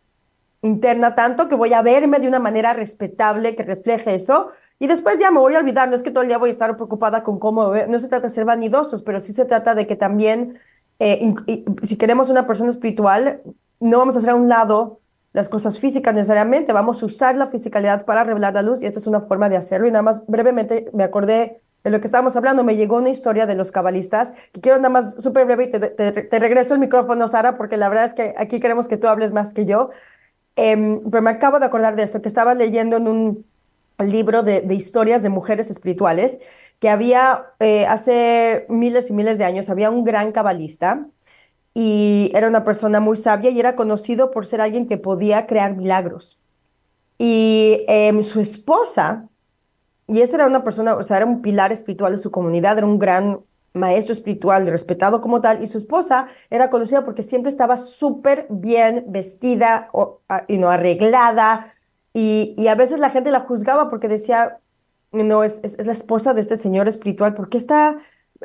interna 0.62 1.14
tanto 1.14 1.48
que 1.48 1.56
voy 1.56 1.72
a 1.72 1.82
verme 1.82 2.20
de 2.20 2.28
una 2.28 2.38
manera 2.38 2.72
respetable 2.72 3.56
que 3.56 3.64
refleje 3.64 4.14
eso 4.14 4.50
y 4.78 4.86
después 4.86 5.18
ya 5.18 5.30
me 5.30 5.38
voy 5.38 5.54
a 5.54 5.60
olvidar, 5.60 5.88
no 5.88 5.94
es 5.94 6.02
que 6.02 6.10
todo 6.10 6.22
el 6.22 6.28
día 6.28 6.38
voy 6.38 6.50
a 6.50 6.52
estar 6.52 6.74
preocupada 6.74 7.22
con 7.22 7.38
cómo, 7.38 7.72
no 7.88 7.98
se 8.00 8.08
trata 8.08 8.26
de 8.26 8.34
ser 8.34 8.44
vanidosos, 8.44 9.02
pero 9.02 9.20
sí 9.20 9.32
se 9.32 9.44
trata 9.44 9.76
de 9.76 9.86
que 9.86 9.94
también, 9.94 10.58
eh, 10.98 11.34
si 11.84 11.96
queremos 11.96 12.30
una 12.30 12.48
persona 12.48 12.70
espiritual, 12.70 13.42
no 13.78 13.98
vamos 13.98 14.16
a 14.16 14.18
hacer 14.18 14.30
a 14.30 14.34
un 14.34 14.48
lado 14.48 14.98
las 15.32 15.48
cosas 15.48 15.78
físicas 15.78 16.12
necesariamente, 16.14 16.72
vamos 16.72 17.02
a 17.02 17.06
usar 17.06 17.36
la 17.36 17.46
fisicalidad 17.46 18.04
para 18.04 18.24
revelar 18.24 18.54
la 18.54 18.62
luz 18.62 18.82
y 18.82 18.86
esta 18.86 18.98
es 18.98 19.06
una 19.06 19.20
forma 19.22 19.48
de 19.48 19.56
hacerlo. 19.56 19.86
Y 19.86 19.90
nada 19.90 20.02
más 20.02 20.26
brevemente 20.26 20.90
me 20.92 21.04
acordé 21.04 21.62
de 21.84 21.90
lo 21.90 22.00
que 22.00 22.06
estábamos 22.06 22.36
hablando, 22.36 22.62
me 22.64 22.76
llegó 22.76 22.98
una 22.98 23.10
historia 23.10 23.46
de 23.46 23.54
los 23.54 23.72
cabalistas, 23.72 24.32
que 24.52 24.60
quiero 24.60 24.78
nada 24.78 24.90
más 24.90 25.22
súper 25.22 25.46
breve 25.46 25.64
y 25.64 25.66
te, 25.68 25.80
te, 25.80 26.38
regreso 26.38 26.74
el 26.74 26.80
micrófono, 26.80 27.26
Sara, 27.28 27.56
porque 27.56 27.76
la 27.76 27.88
verdad 27.88 28.04
es 28.06 28.14
que 28.14 28.34
aquí 28.36 28.60
queremos 28.60 28.86
que 28.88 28.96
tú 28.96 29.08
hables 29.08 29.32
más 29.32 29.52
que 29.52 29.66
yo. 29.66 29.90
Em, 30.56 31.00
pero 31.10 31.22
me 31.22 31.30
acabo 31.30 31.58
de 31.58 31.66
acordar 31.66 31.96
de 31.96 32.02
esto, 32.02 32.22
que 32.22 32.28
estaba 32.28 32.54
leyendo 32.54 32.96
en 32.96 33.08
un 33.08 33.46
libro 33.98 34.42
de, 34.42 34.64
historias 34.74 35.22
de 35.22 35.28
mujeres 35.28 35.70
espirituales, 35.70 36.40
que 36.78 36.88
había 36.88 37.46
eh, 37.60 37.86
hace 37.86 38.66
miles 38.68 39.10
y 39.10 39.12
miles 39.12 39.38
de 39.38 39.44
años, 39.44 39.70
había 39.70 39.90
un 39.90 40.04
gran 40.04 40.32
cabalista 40.32 41.06
y 41.74 42.30
era 42.34 42.48
una 42.48 42.64
persona 42.64 43.00
muy 43.00 43.16
sabia 43.16 43.50
y 43.50 43.60
era 43.60 43.76
conocido 43.76 44.30
por 44.30 44.46
ser 44.46 44.60
alguien 44.60 44.88
que 44.88 44.98
podía 44.98 45.46
crear 45.46 45.76
milagros. 45.76 46.38
Y 47.18 47.84
em, 47.88 48.22
su 48.22 48.40
esposa, 48.40 49.28
y 50.12 50.20
esa 50.20 50.36
era 50.36 50.46
una 50.46 50.62
persona, 50.62 50.94
o 50.94 51.02
sea, 51.02 51.16
era 51.16 51.26
un 51.26 51.40
pilar 51.40 51.72
espiritual 51.72 52.12
de 52.12 52.18
su 52.18 52.30
comunidad, 52.30 52.76
era 52.76 52.86
un 52.86 52.98
gran 52.98 53.40
maestro 53.72 54.12
espiritual, 54.12 54.66
respetado 54.66 55.22
como 55.22 55.40
tal, 55.40 55.62
y 55.62 55.66
su 55.66 55.78
esposa 55.78 56.28
era 56.50 56.68
conocida 56.68 57.02
porque 57.02 57.22
siempre 57.22 57.48
estaba 57.48 57.78
súper 57.78 58.46
bien 58.50 59.06
vestida 59.08 59.90
y 60.48 60.58
no 60.58 60.68
arreglada, 60.68 61.72
y, 62.12 62.66
a 62.68 62.74
veces 62.74 62.98
la 63.00 63.08
gente 63.08 63.30
la 63.30 63.40
juzgaba 63.40 63.88
porque 63.88 64.06
decía, 64.06 64.58
no, 65.12 65.44
es, 65.44 65.60
es, 65.62 65.84
la 65.86 65.92
esposa 65.92 66.34
de 66.34 66.42
este 66.42 66.58
señor 66.58 66.88
espiritual, 66.88 67.32
¿por 67.32 67.48
qué 67.48 67.56
está 67.56 67.96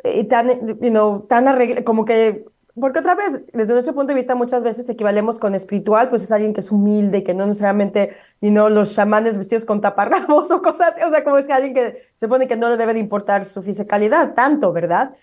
eh, 0.04 0.24
tan, 0.24 0.48
you 0.80 0.88
know, 0.88 1.26
tan 1.28 1.48
arreglada? 1.48 1.84
Como 1.84 2.06
que, 2.06 2.46
porque 2.80 3.00
otra 3.00 3.14
vez, 3.14 3.44
desde 3.52 3.72
nuestro 3.72 3.94
punto 3.94 4.08
de 4.08 4.14
vista, 4.14 4.34
muchas 4.34 4.62
veces 4.62 4.88
equivalemos 4.88 5.38
con 5.38 5.54
espiritual, 5.54 6.08
pues 6.08 6.22
es 6.22 6.32
alguien 6.32 6.52
que 6.52 6.60
es 6.60 6.70
humilde, 6.70 7.22
que 7.22 7.34
no 7.34 7.46
necesariamente, 7.46 8.16
you 8.40 8.50
know, 8.50 8.68
los 8.68 8.94
chamanes 8.94 9.36
vestidos 9.36 9.64
con 9.64 9.80
taparrabos 9.80 10.50
o 10.52 10.62
cosas 10.62 10.94
o 11.06 11.10
sea, 11.10 11.24
como 11.24 11.38
es 11.38 11.46
que 11.46 11.52
alguien 11.52 11.74
que 11.74 11.92
se 12.14 12.26
supone 12.26 12.46
que 12.48 12.56
no 12.56 12.68
le 12.68 12.76
debe 12.76 12.94
de 12.94 13.00
importar 13.00 13.44
su 13.44 13.62
fisicalidad 13.62 14.34
tanto, 14.34 14.72
¿verdad? 14.72 15.14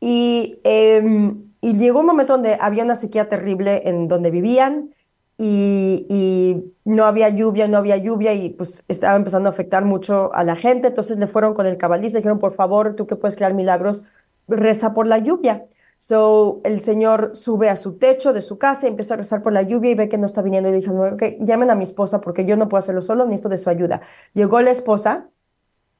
Y, 0.00 0.60
em, 0.64 1.52
y 1.60 1.76
llegó 1.76 2.00
un 2.00 2.06
momento 2.06 2.34
donde 2.34 2.56
había 2.60 2.84
una 2.84 2.96
sequía 2.96 3.28
terrible 3.28 3.82
en 3.88 4.08
donde 4.08 4.30
vivían, 4.30 4.94
y, 5.42 6.74
no 6.84 7.06
había 7.06 7.30
lluvia, 7.30 7.66
no 7.66 7.78
había 7.78 7.96
lluvia 7.96 8.34
y 8.34 8.50
pues 8.50 8.84
estaba 8.88 9.16
empezando 9.16 9.48
a 9.48 9.52
afectar 9.52 9.86
mucho 9.86 10.34
a 10.34 10.44
la 10.44 10.54
gente. 10.54 10.88
Entonces 10.88 11.18
le 11.18 11.26
fueron 11.26 11.54
con 11.54 11.66
el 11.66 11.78
cabalista 11.78 12.18
y 12.18 12.20
dijeron, 12.20 12.38
por 12.38 12.54
favor, 12.54 12.94
tú 12.94 13.06
que 13.06 13.16
puedes 13.16 13.36
crear 13.36 13.54
milagros, 13.54 14.04
reza 14.48 14.92
por 14.92 15.06
la 15.06 15.16
lluvia. 15.18 15.64
So 16.02 16.62
el 16.64 16.80
señor 16.80 17.32
sube 17.34 17.68
a 17.68 17.76
su 17.76 17.98
techo 17.98 18.32
de 18.32 18.40
su 18.40 18.56
casa 18.56 18.86
y 18.86 18.88
empieza 18.88 19.12
a 19.12 19.16
rezar 19.18 19.42
por 19.42 19.52
la 19.52 19.60
lluvia 19.60 19.90
y 19.90 19.94
ve 19.94 20.08
que 20.08 20.16
no 20.16 20.24
está 20.24 20.40
viniendo 20.40 20.70
y 20.70 20.72
dijo, 20.72 20.94
ok, 20.94 21.22
llamen 21.40 21.68
a 21.68 21.74
mi 21.74 21.84
esposa 21.84 22.22
porque 22.22 22.46
yo 22.46 22.56
no 22.56 22.70
puedo 22.70 22.78
hacerlo 22.78 23.02
solo, 23.02 23.26
necesito 23.26 23.50
de 23.50 23.58
su 23.58 23.68
ayuda. 23.68 24.00
Llegó 24.32 24.62
la 24.62 24.70
esposa 24.70 25.28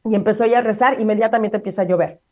y 0.07 0.15
empezó 0.15 0.45
ella 0.45 0.61
a 0.61 0.63
rezar, 0.63 0.99
inmediatamente 1.03 1.59
empieza 1.59 1.83
a 1.83 1.85
llover. 1.85 2.23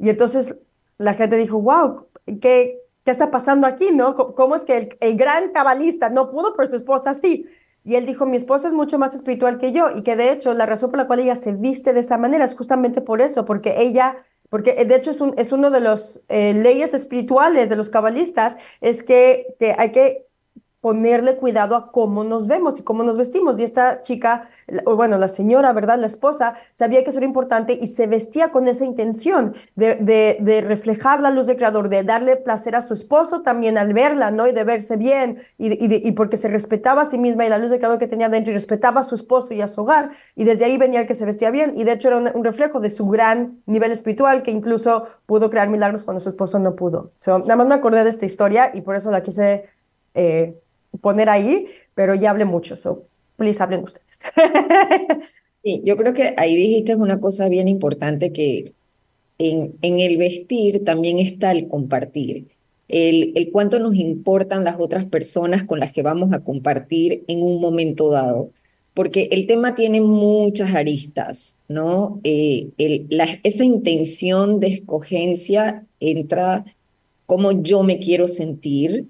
Y 0.00 0.10
entonces 0.10 0.56
la 0.98 1.14
gente 1.14 1.36
dijo, 1.36 1.60
wow, 1.60 2.08
qué, 2.26 2.80
¿qué 3.04 3.10
está 3.12 3.30
pasando 3.30 3.68
aquí? 3.68 3.92
¿No? 3.92 4.16
¿Cómo 4.16 4.56
es 4.56 4.64
que 4.64 4.96
el, 5.00 5.16
gran 5.16 5.52
cabalista 5.52 6.10
no 6.10 6.28
pudo, 6.28 6.54
pero 6.54 6.70
su 6.70 6.74
esposa 6.74 7.14
sí? 7.14 7.46
Y 7.84 7.94
él 7.94 8.04
dijo, 8.04 8.26
mi 8.26 8.36
esposa 8.36 8.66
es 8.66 8.74
mucho 8.74 8.98
más 8.98 9.14
espiritual 9.14 9.58
que 9.58 9.70
yo 9.70 9.90
y 9.94 10.02
que 10.02 10.16
de 10.16 10.32
hecho 10.32 10.54
la 10.54 10.66
razón 10.66 10.90
por 10.90 10.98
la 10.98 11.06
cual 11.06 11.20
ella 11.20 11.36
se 11.36 11.52
viste 11.52 11.92
de 11.92 12.00
esa 12.00 12.18
manera 12.18 12.44
es 12.44 12.56
justamente 12.56 13.00
por 13.00 13.20
eso, 13.20 13.44
porque 13.44 13.80
ella 13.80 14.24
porque 14.52 14.74
eh, 14.76 14.84
de 14.84 14.96
hecho 14.96 15.10
es, 15.10 15.18
un, 15.22 15.32
es 15.38 15.50
uno 15.50 15.70
de 15.70 15.80
los 15.80 16.22
eh, 16.28 16.52
leyes 16.52 16.92
espirituales 16.92 17.70
de 17.70 17.76
los 17.76 17.88
cabalistas, 17.88 18.58
es 18.82 19.02
que, 19.02 19.46
que 19.58 19.74
hay 19.78 19.92
que 19.92 20.26
ponerle 20.82 21.36
cuidado 21.36 21.76
a 21.76 21.92
cómo 21.92 22.24
nos 22.24 22.48
vemos 22.48 22.80
y 22.80 22.82
cómo 22.82 23.04
nos 23.04 23.16
vestimos. 23.16 23.58
Y 23.58 23.62
esta 23.62 24.02
chica, 24.02 24.48
o 24.84 24.96
bueno, 24.96 25.16
la 25.16 25.28
señora, 25.28 25.72
¿verdad? 25.72 25.96
La 25.96 26.08
esposa, 26.08 26.56
sabía 26.74 27.04
que 27.04 27.10
eso 27.10 27.20
era 27.20 27.26
importante 27.26 27.78
y 27.80 27.86
se 27.86 28.08
vestía 28.08 28.50
con 28.50 28.66
esa 28.66 28.84
intención 28.84 29.54
de, 29.76 29.94
de, 30.40 30.60
reflejar 30.60 31.20
la 31.20 31.30
luz 31.30 31.46
del 31.46 31.56
Creador, 31.56 31.88
de 31.88 32.02
darle 32.02 32.34
placer 32.34 32.74
a 32.74 32.82
su 32.82 32.94
esposo 32.94 33.42
también 33.42 33.78
al 33.78 33.94
verla, 33.94 34.32
¿no? 34.32 34.48
Y 34.48 34.52
de 34.52 34.64
verse 34.64 34.96
bien, 34.96 35.38
y, 35.56 35.68
y, 35.72 36.08
y 36.08 36.12
porque 36.12 36.36
se 36.36 36.48
respetaba 36.48 37.02
a 37.02 37.04
sí 37.04 37.16
misma 37.16 37.46
y 37.46 37.48
la 37.48 37.58
luz 37.58 37.70
del 37.70 37.78
Creador 37.78 38.00
que 38.00 38.08
tenía 38.08 38.28
dentro, 38.28 38.50
y 38.50 38.54
respetaba 38.54 39.02
a 39.02 39.04
su 39.04 39.14
esposo 39.14 39.54
y 39.54 39.60
a 39.60 39.68
su 39.68 39.82
hogar, 39.82 40.10
y 40.34 40.42
desde 40.42 40.64
ahí 40.64 40.78
venía 40.78 41.02
el 41.02 41.06
que 41.06 41.14
se 41.14 41.24
vestía 41.24 41.52
bien, 41.52 41.74
y 41.76 41.84
de 41.84 41.92
hecho 41.92 42.08
era 42.08 42.16
un, 42.18 42.42
reflejo 42.42 42.80
de 42.80 42.90
su 42.90 43.06
gran 43.06 43.62
nivel 43.66 43.92
espiritual, 43.92 44.42
que 44.42 44.50
incluso 44.50 45.06
pudo 45.26 45.48
crear 45.48 45.68
milagros 45.68 46.02
cuando 46.02 46.18
su 46.18 46.28
esposo 46.28 46.58
no 46.58 46.74
pudo. 46.74 47.12
nada 47.24 47.54
más 47.54 47.68
me 47.68 47.76
acordé 47.76 48.02
de 48.02 48.10
esta 48.10 48.26
historia 48.26 48.72
y 48.74 48.80
por 48.80 48.96
eso 48.96 49.12
la 49.12 49.22
quise... 49.22 49.68
Eh, 50.14 50.58
poner 51.00 51.28
ahí, 51.28 51.66
pero 51.94 52.14
ya 52.14 52.30
hablé 52.30 52.44
mucho, 52.44 52.76
so 52.76 53.04
please 53.36 53.62
hablen 53.62 53.84
ustedes. 53.84 54.18
sí, 55.62 55.82
yo 55.84 55.96
creo 55.96 56.12
que 56.12 56.34
ahí 56.36 56.54
dijiste 56.54 56.96
una 56.96 57.20
cosa 57.20 57.48
bien 57.48 57.68
importante 57.68 58.32
que 58.32 58.72
en, 59.38 59.74
en 59.82 60.00
el 60.00 60.16
vestir 60.16 60.84
también 60.84 61.18
está 61.18 61.52
el 61.52 61.68
compartir. 61.68 62.48
El, 62.88 63.32
el, 63.36 63.50
cuánto 63.50 63.78
nos 63.78 63.96
importan 63.96 64.64
las 64.64 64.76
otras 64.78 65.06
personas 65.06 65.64
con 65.64 65.80
las 65.80 65.92
que 65.92 66.02
vamos 66.02 66.32
a 66.32 66.40
compartir 66.40 67.24
en 67.26 67.42
un 67.42 67.60
momento 67.60 68.10
dado. 68.10 68.50
Porque 68.94 69.28
el 69.32 69.46
tema 69.46 69.74
tiene 69.74 70.02
muchas 70.02 70.74
aristas, 70.74 71.56
¿no? 71.68 72.20
Eh, 72.24 72.68
el, 72.76 73.06
la, 73.08 73.26
esa 73.42 73.64
intención 73.64 74.60
de 74.60 74.66
escogencia 74.68 75.86
entra 75.98 76.66
como 77.24 77.62
yo 77.62 77.82
me 77.82 77.98
quiero 77.98 78.28
sentir, 78.28 79.06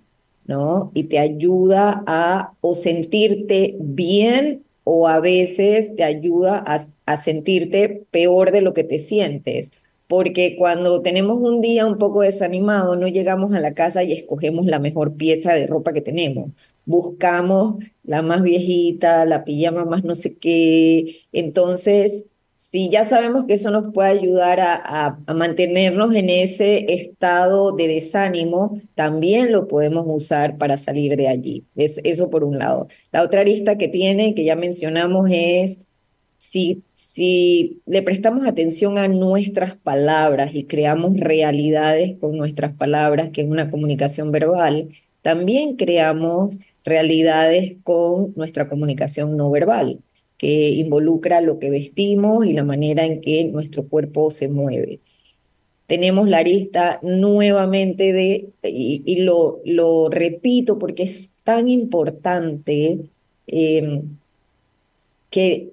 ¿no? 0.47 0.91
Y 0.95 1.05
te 1.05 1.19
ayuda 1.19 2.03
a 2.07 2.55
o 2.61 2.75
sentirte 2.75 3.77
bien 3.81 4.65
o 4.85 5.09
a 5.09 5.21
veces 5.21 5.95
te 5.97 6.05
ayuda 6.05 6.63
a, 6.67 6.87
a 7.07 7.17
sentirte 7.17 8.07
peor 8.11 8.51
de 8.53 8.63
lo 8.63 8.75
que 8.75 8.85
te 8.85 8.99
sientes. 8.99 9.71
Porque 10.07 10.57
cuando 10.59 11.01
tenemos 11.03 11.39
un 11.41 11.61
día 11.63 11.87
un 11.87 11.97
poco 11.99 12.21
desanimado, 12.23 12.97
no 12.97 13.09
llegamos 13.09 13.55
a 13.55 13.61
la 13.61 13.73
casa 13.75 14.03
y 14.05 14.13
escogemos 14.13 14.67
la 14.67 14.79
mejor 14.79 15.17
pieza 15.17 15.55
de 15.55 15.67
ropa 15.67 15.93
que 15.95 16.03
tenemos. 16.03 16.51
Buscamos 16.85 17.83
la 18.03 18.21
más 18.23 18.43
viejita, 18.43 19.25
la 19.25 19.45
pijama 19.45 19.85
más 19.87 20.05
no 20.05 20.15
sé 20.15 20.37
qué. 20.37 21.23
Entonces, 21.33 22.27
si 22.63 22.89
ya 22.89 23.05
sabemos 23.05 23.45
que 23.47 23.55
eso 23.55 23.73
nos 23.73 23.93
puede 23.93 24.11
ayudar 24.11 24.61
a, 24.61 25.19
mantenernos 25.35 26.15
en 26.15 26.31
ese 26.31 26.95
estado 26.95 27.73
de 27.73 27.89
desánimo, 27.89 28.81
también 28.95 29.51
lo 29.51 29.67
podemos 29.67 30.05
usar 30.07 30.59
para 30.59 30.77
salir 30.77 31.17
de 31.17 31.27
allí. 31.27 31.65
Es, 31.75 32.01
eso 32.05 32.31
por 32.31 32.45
un 32.45 32.59
lado. 32.59 32.87
La 33.11 33.25
otra 33.25 33.41
arista 33.41 33.77
que 33.79 33.89
tiene, 33.89 34.35
que 34.35 34.45
ya 34.45 34.55
mencionamos, 34.55 35.29
es 35.33 35.81
si, 36.39 36.85
si 36.95 37.83
le 37.85 38.01
prestamos 38.03 38.47
atención 38.47 38.97
a 38.97 39.09
nuestras 39.09 39.75
palabras 39.75 40.53
y 40.55 40.65
creamos 40.65 41.17
realidades 41.17 42.17
con 42.21 42.37
nuestras 42.37 42.73
palabras, 42.75 43.31
que 43.33 43.43
es 43.43 43.49
una 43.49 43.71
comunicación 43.71 44.31
verbal, 44.31 44.89
también 45.21 45.75
creamos 45.77 46.59
realidades 46.85 47.77
con 47.83 48.33
nuestra 48.37 48.69
comunicación 48.69 49.37
no 49.37 49.51
verbal 49.51 49.99
que 50.43 50.71
involucra 50.71 51.41
lo 51.41 51.61
que 51.61 51.71
vestimos 51.71 52.45
y 52.47 52.53
la 52.53 52.65
manera 52.65 53.05
en 53.07 53.21
que 53.21 53.45
nuestro 53.45 53.87
cuerpo 53.87 54.33
se 54.33 54.49
mueve. 54.49 54.99
Tenemos 55.87 56.29
la 56.29 56.39
arista 56.39 56.99
nuevamente 57.01 58.13
de, 58.13 58.51
y, 58.65 59.21
lo, 59.23 60.09
repito 60.11 60.81
porque 60.81 61.05
es 61.05 61.37
tan 61.45 61.69
importante 61.69 63.09
em, 63.47 64.19
que 65.31 65.71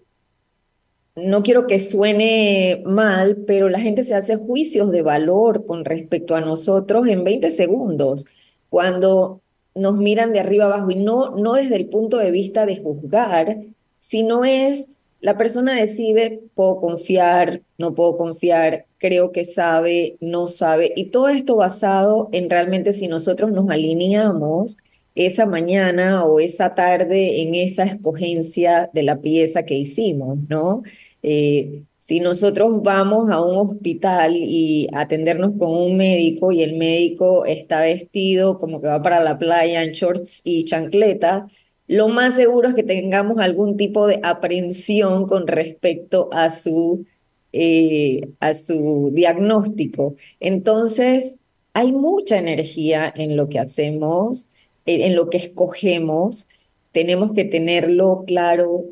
no 1.15 1.41
quiero 1.41 1.65
que 1.65 1.79
suene 1.79 2.84
mal, 2.86 3.38
pero 3.47 3.69
la 3.69 3.79
gente 3.79 4.03
se 4.03 4.13
hace 4.13 4.36
juicios 4.36 4.91
de 4.91 5.01
valor 5.01 5.65
con 5.65 5.84
respecto 5.84 6.36
a 6.36 6.41
nosotros 6.41 7.08
en 7.08 7.23
20 7.23 7.49
segundos, 7.49 8.27
cuando 8.69 9.41
nos 9.73 9.97
miran 9.97 10.32
de 10.32 10.41
arriba 10.41 10.65
abajo 10.65 10.91
y 10.91 10.95
no, 11.03 11.36
no 11.38 11.53
desde 11.53 11.75
el 11.75 11.88
punto 11.88 12.17
de 12.17 12.29
vista 12.29 12.67
de 12.67 12.77
juzgar, 12.77 13.58
si 13.99 14.23
no 14.23 14.45
es, 14.45 14.89
la 15.21 15.38
persona 15.38 15.75
decide, 15.75 16.41
puedo 16.55 16.79
confiar, 16.79 17.62
no 17.77 17.93
puedo 17.93 18.17
confiar, 18.17 18.85
creo 18.97 19.31
que 19.31 19.45
sabe, 19.45 20.17
no 20.21 20.47
sabe, 20.47 20.93
y 20.95 21.05
todo 21.05 21.29
esto 21.29 21.55
basado 21.55 22.29
en 22.31 22.49
realmente 22.49 22.93
si 22.93 23.07
nosotros 23.07 23.51
nos 23.51 23.69
alineamos 23.69 24.77
esa 25.15 25.45
mañana 25.45 26.23
o 26.25 26.39
esa 26.39 26.75
tarde 26.75 27.41
en 27.41 27.55
esa 27.55 27.83
escogencia 27.83 28.89
de 28.93 29.03
la 29.03 29.21
pieza 29.21 29.63
que 29.65 29.75
hicimos, 29.75 30.38
¿no? 30.47 30.83
Eh, 31.23 31.83
si 32.09 32.19
nosotros 32.21 32.81
vamos 32.81 33.29
a 33.29 33.41
un 33.41 33.55
hospital 33.57 34.35
y 34.35 34.88
atendernos 34.93 35.51
con 35.59 35.71
un 35.71 35.97
médico 35.97 36.51
y 36.51 36.63
el 36.63 36.75
médico 36.77 37.45
está 37.45 37.81
vestido 37.81 38.57
como 38.57 38.81
que 38.81 38.88
va 38.88 39.01
para 39.03 39.21
la 39.21 39.38
playa 39.38 39.83
en 39.83 39.91
shorts 39.91 40.41
y 40.43 40.65
chancletas, 40.65 41.43
lo 41.89 42.08
más 42.08 42.36
seguro 42.36 42.69
es 42.69 42.75
que 42.75 42.84
tengamos 42.84 43.39
algún 43.39 43.75
tipo 43.75 44.06
de 44.06 44.19
aprensión 44.21 45.25
con 45.28 45.47
respecto 45.47 46.30
a 46.32 46.52
su, 46.52 47.08
eh, 47.52 48.30
a 48.39 48.54
su 48.54 49.10
diagnóstico. 49.12 50.15
Entonces, 50.39 51.39
hay 51.73 51.91
mucha 51.91 52.38
energía 52.38 53.12
en 53.15 53.36
lo 53.36 53.49
que 53.49 53.58
hacemos, 53.58 54.49
en, 54.86 55.15
lo 55.15 55.32
que 55.32 55.38
escogemos. 55.38 56.47
Tenemos 56.91 57.34
que 57.34 57.45
tenerlo 57.45 58.23
claro 58.28 58.86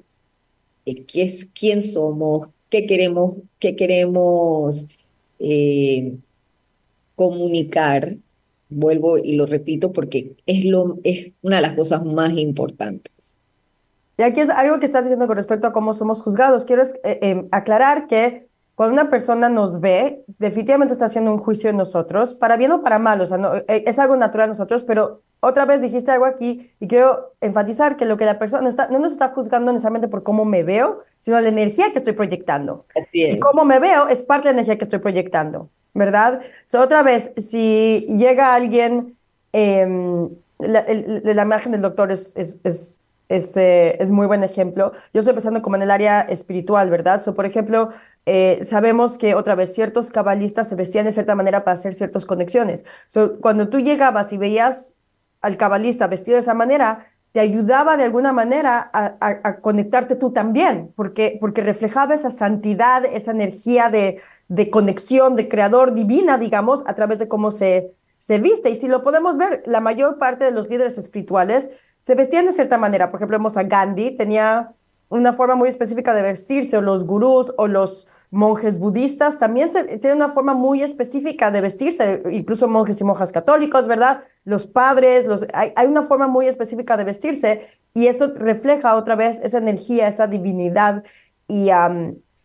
eh, 0.87 1.03
qué 1.05 1.21
es, 1.23 1.45
quién 1.45 1.83
somos, 1.83 2.49
qué 2.71 2.87
queremos, 2.87 3.35
qué 3.59 3.75
queremos 3.75 4.87
eh, 5.37 6.17
comunicar 7.15 8.17
Vuelvo 8.69 9.17
y 9.17 9.35
lo 9.35 9.45
repito 9.45 9.93
porque 9.93 10.35
es, 10.45 10.65
lo, 10.65 10.97
es 11.03 11.31
una 11.41 11.57
de 11.57 11.61
las 11.61 11.75
cosas 11.75 12.03
más 12.05 12.33
importantes. 12.33 13.37
Y 14.17 14.23
aquí 14.23 14.41
es 14.41 14.49
algo 14.49 14.79
que 14.79 14.87
estás 14.87 15.03
diciendo 15.03 15.27
con 15.27 15.37
respecto 15.37 15.67
a 15.67 15.73
cómo 15.73 15.93
somos 15.93 16.21
juzgados. 16.21 16.65
Quiero 16.65 16.83
eh, 17.03 17.19
em, 17.21 17.47
aclarar 17.51 18.07
que 18.07 18.47
cuando 18.75 18.93
una 18.93 19.09
persona 19.09 19.49
nos 19.49 19.79
ve, 19.79 20.23
definitivamente 20.39 20.93
está 20.93 21.05
haciendo 21.05 21.31
un 21.31 21.39
juicio 21.39 21.69
en 21.69 21.77
nosotros, 21.77 22.35
para 22.35 22.57
bien 22.57 22.71
o 22.71 22.83
para 22.83 22.99
mal, 22.99 23.19
o 23.21 23.25
sea, 23.25 23.37
no, 23.37 23.55
eh, 23.55 23.63
es 23.67 23.97
algo 23.97 24.15
natural 24.17 24.45
en 24.45 24.51
nosotros, 24.51 24.83
pero 24.83 25.23
otra 25.39 25.65
vez 25.65 25.81
dijiste 25.81 26.11
algo 26.11 26.25
aquí 26.25 26.71
y 26.79 26.87
quiero 26.87 27.33
enfatizar 27.41 27.97
que 27.97 28.05
lo 28.05 28.17
que 28.17 28.25
la 28.25 28.37
persona 28.37 28.69
está, 28.69 28.87
no 28.89 28.99
nos 28.99 29.13
está 29.13 29.29
juzgando 29.29 29.71
necesariamente 29.71 30.07
por 30.07 30.23
cómo 30.23 30.45
me 30.45 30.63
veo, 30.63 31.01
sino 31.19 31.39
la 31.39 31.49
energía 31.49 31.91
que 31.91 31.99
estoy 31.99 32.13
proyectando. 32.13 32.85
Así 32.95 33.23
es. 33.23 33.37
Y 33.37 33.39
cómo 33.39 33.65
me 33.65 33.79
veo 33.79 34.07
es 34.07 34.23
parte 34.23 34.47
de 34.47 34.53
la 34.53 34.59
energía 34.59 34.77
que 34.77 34.83
estoy 34.83 34.99
proyectando. 34.99 35.69
¿Verdad? 35.93 36.41
otra 36.73 37.03
vez, 37.03 37.31
si 37.37 38.05
llega 38.07 38.53
alguien, 38.53 39.17
em, 39.53 40.29
la, 40.59 40.85
la, 40.87 41.41
imagen 41.41 41.71
del 41.71 41.81
doctor 41.81 42.11
es, 42.11 42.33
es, 42.35 42.59
es, 42.63 42.99
es, 43.29 43.57
eh, 43.57 43.97
es, 43.99 44.11
muy 44.11 44.27
buen 44.27 44.43
ejemplo. 44.43 44.91
Yo 45.13 45.19
estoy 45.19 45.33
pensando 45.33 45.61
como 45.61 45.75
en 45.75 45.83
el 45.83 45.91
área 45.91 46.21
espiritual, 46.21 46.89
¿verdad? 46.89 47.21
So, 47.21 47.33
por 47.33 47.45
ejemplo, 47.45 47.89
eh, 48.25 48.59
sabemos 48.63 49.17
que 49.17 49.35
otra 49.35 49.55
vez 49.55 49.73
ciertos 49.73 50.09
cabalistas 50.09 50.69
se 50.69 50.75
vestían 50.75 51.05
de 51.05 51.11
cierta 51.11 51.35
manera 51.35 51.63
para 51.63 51.73
hacer 51.75 51.93
ciertas 51.93 52.25
conexiones. 52.25 52.85
So, 53.07 53.39
cuando 53.39 53.69
tú 53.69 53.79
llegabas 53.79 54.33
y 54.33 54.37
veías 54.37 54.97
al 55.41 55.57
cabalista 55.57 56.07
vestido 56.07 56.35
de 56.35 56.41
esa 56.41 56.53
manera, 56.53 57.07
te 57.31 57.39
ayudaba 57.39 57.97
de 57.97 58.03
alguna 58.03 58.33
manera 58.33 58.89
a, 58.93 59.15
a, 59.19 59.39
a 59.43 59.57
conectarte 59.57 60.15
tú 60.15 60.31
también, 60.31 60.91
porque, 60.95 61.37
porque 61.39 61.61
reflejaba 61.61 62.15
esa 62.15 62.31
santidad, 62.31 63.05
esa 63.05 63.31
energía 63.31 63.89
de, 63.89 64.21
de 64.47 64.69
conexión, 64.69 65.35
de 65.35 65.47
creador 65.47 65.93
divina, 65.93 66.37
digamos, 66.37 66.83
a 66.87 66.93
través 66.95 67.19
de 67.19 67.27
cómo 67.27 67.51
se, 67.51 67.93
se 68.17 68.39
viste. 68.39 68.69
Y 68.69 68.75
si 68.75 68.87
lo 68.87 69.03
podemos 69.03 69.37
ver, 69.37 69.63
la 69.65 69.81
mayor 69.81 70.17
parte 70.17 70.45
de 70.45 70.51
los 70.51 70.69
líderes 70.69 70.97
espirituales 70.97 71.69
se 72.01 72.15
vestían 72.15 72.45
de 72.45 72.53
cierta 72.53 72.77
manera. 72.77 73.11
Por 73.11 73.19
ejemplo, 73.19 73.37
vemos 73.37 73.57
a 73.57 73.63
Gandhi, 73.63 74.11
tenía 74.11 74.73
una 75.09 75.33
forma 75.33 75.55
muy 75.55 75.69
específica 75.69 76.13
de 76.13 76.21
vestirse, 76.21 76.77
o 76.77 76.81
los 76.81 77.05
gurús 77.05 77.53
o 77.57 77.67
los 77.67 78.07
monjes 78.29 78.77
budistas 78.77 79.39
también 79.39 79.69
tienen 79.71 80.17
una 80.17 80.29
forma 80.29 80.53
muy 80.53 80.81
específica 80.81 81.49
de 81.49 81.61
vestirse, 81.61 82.23
incluso 82.31 82.67
monjes 82.67 82.99
y 82.99 83.03
monjas 83.05 83.31
católicos, 83.31 83.87
¿verdad? 83.87 84.23
Los 84.43 84.67
padres, 84.67 85.25
los, 85.25 85.45
hay, 85.53 85.71
hay 85.75 85.87
una 85.87 86.03
forma 86.03 86.27
muy 86.27 86.47
específica 86.47 86.97
de 86.97 87.05
vestirse 87.05 87.69
y 87.93 88.07
esto 88.07 88.33
refleja 88.35 88.95
otra 88.95 89.15
vez 89.15 89.39
esa 89.41 89.59
energía, 89.59 90.07
esa 90.07 90.27
divinidad 90.27 91.03
y, 91.47 91.69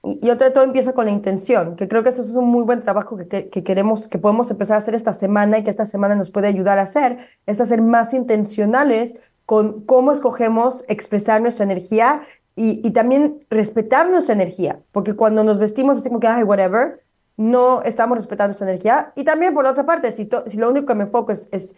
y 0.03 0.31
otra 0.31 0.53
todo 0.53 0.65
empieza 0.65 0.93
con 0.93 1.05
la 1.05 1.13
intención, 1.13 1.77
que 1.77 1.87
creo 1.89 2.03
que 2.03 2.09
eso 2.09 2.23
es 2.23 2.31
un 2.31 2.49
muy 2.49 2.65
buen 2.65 2.81
trabajo 2.81 3.17
que, 3.17 3.49
que, 3.49 3.63
queremos, 3.63 4.09
que 4.09 4.19
podemos 4.19 4.51
empezar 4.51 4.75
a 4.75 4.79
hacer 4.79 4.95
esta 4.95 5.13
semana 5.13 5.59
y 5.59 5.65
que 5.65 5.71
esta 5.71 5.87
semana 5.87 6.17
nos 6.17 6.31
puede 6.31 6.49
ayudar 6.49 6.79
a 6.79 6.83
hacer, 6.83 7.19
es 7.47 7.61
hacer 7.61 7.81
más 7.81 8.13
intencionales 8.13 9.17
con 9.47 9.83
cómo 9.83 10.13
escogemos 10.13 10.85
expresar 10.89 11.41
nuestra 11.41 11.65
energía 11.65 12.23
y, 12.57 12.81
y 12.87 12.91
también 12.91 13.45
respetar 13.49 14.09
nuestra 14.11 14.35
energía, 14.35 14.81
porque 14.91 15.15
cuando 15.15 15.45
nos 15.45 15.59
vestimos 15.59 15.99
así 15.99 16.09
como 16.09 16.21
que, 16.21 16.27
ay, 16.27 16.43
whatever, 16.43 17.03
no 17.37 17.83
estamos 17.83 18.19
respetando 18.19 18.55
su 18.55 18.65
energía. 18.65 19.13
Y 19.17 19.25
también 19.25 19.55
por 19.55 19.65
la 19.65 19.71
otra 19.71 19.87
parte, 19.87 20.13
si, 20.13 20.29
si 20.47 20.59
lo 20.59 20.71
único 20.71 20.87
que 20.87 20.95
me 20.95 21.05
enfoco 21.05 21.33
es, 21.33 21.49
es, 21.53 21.77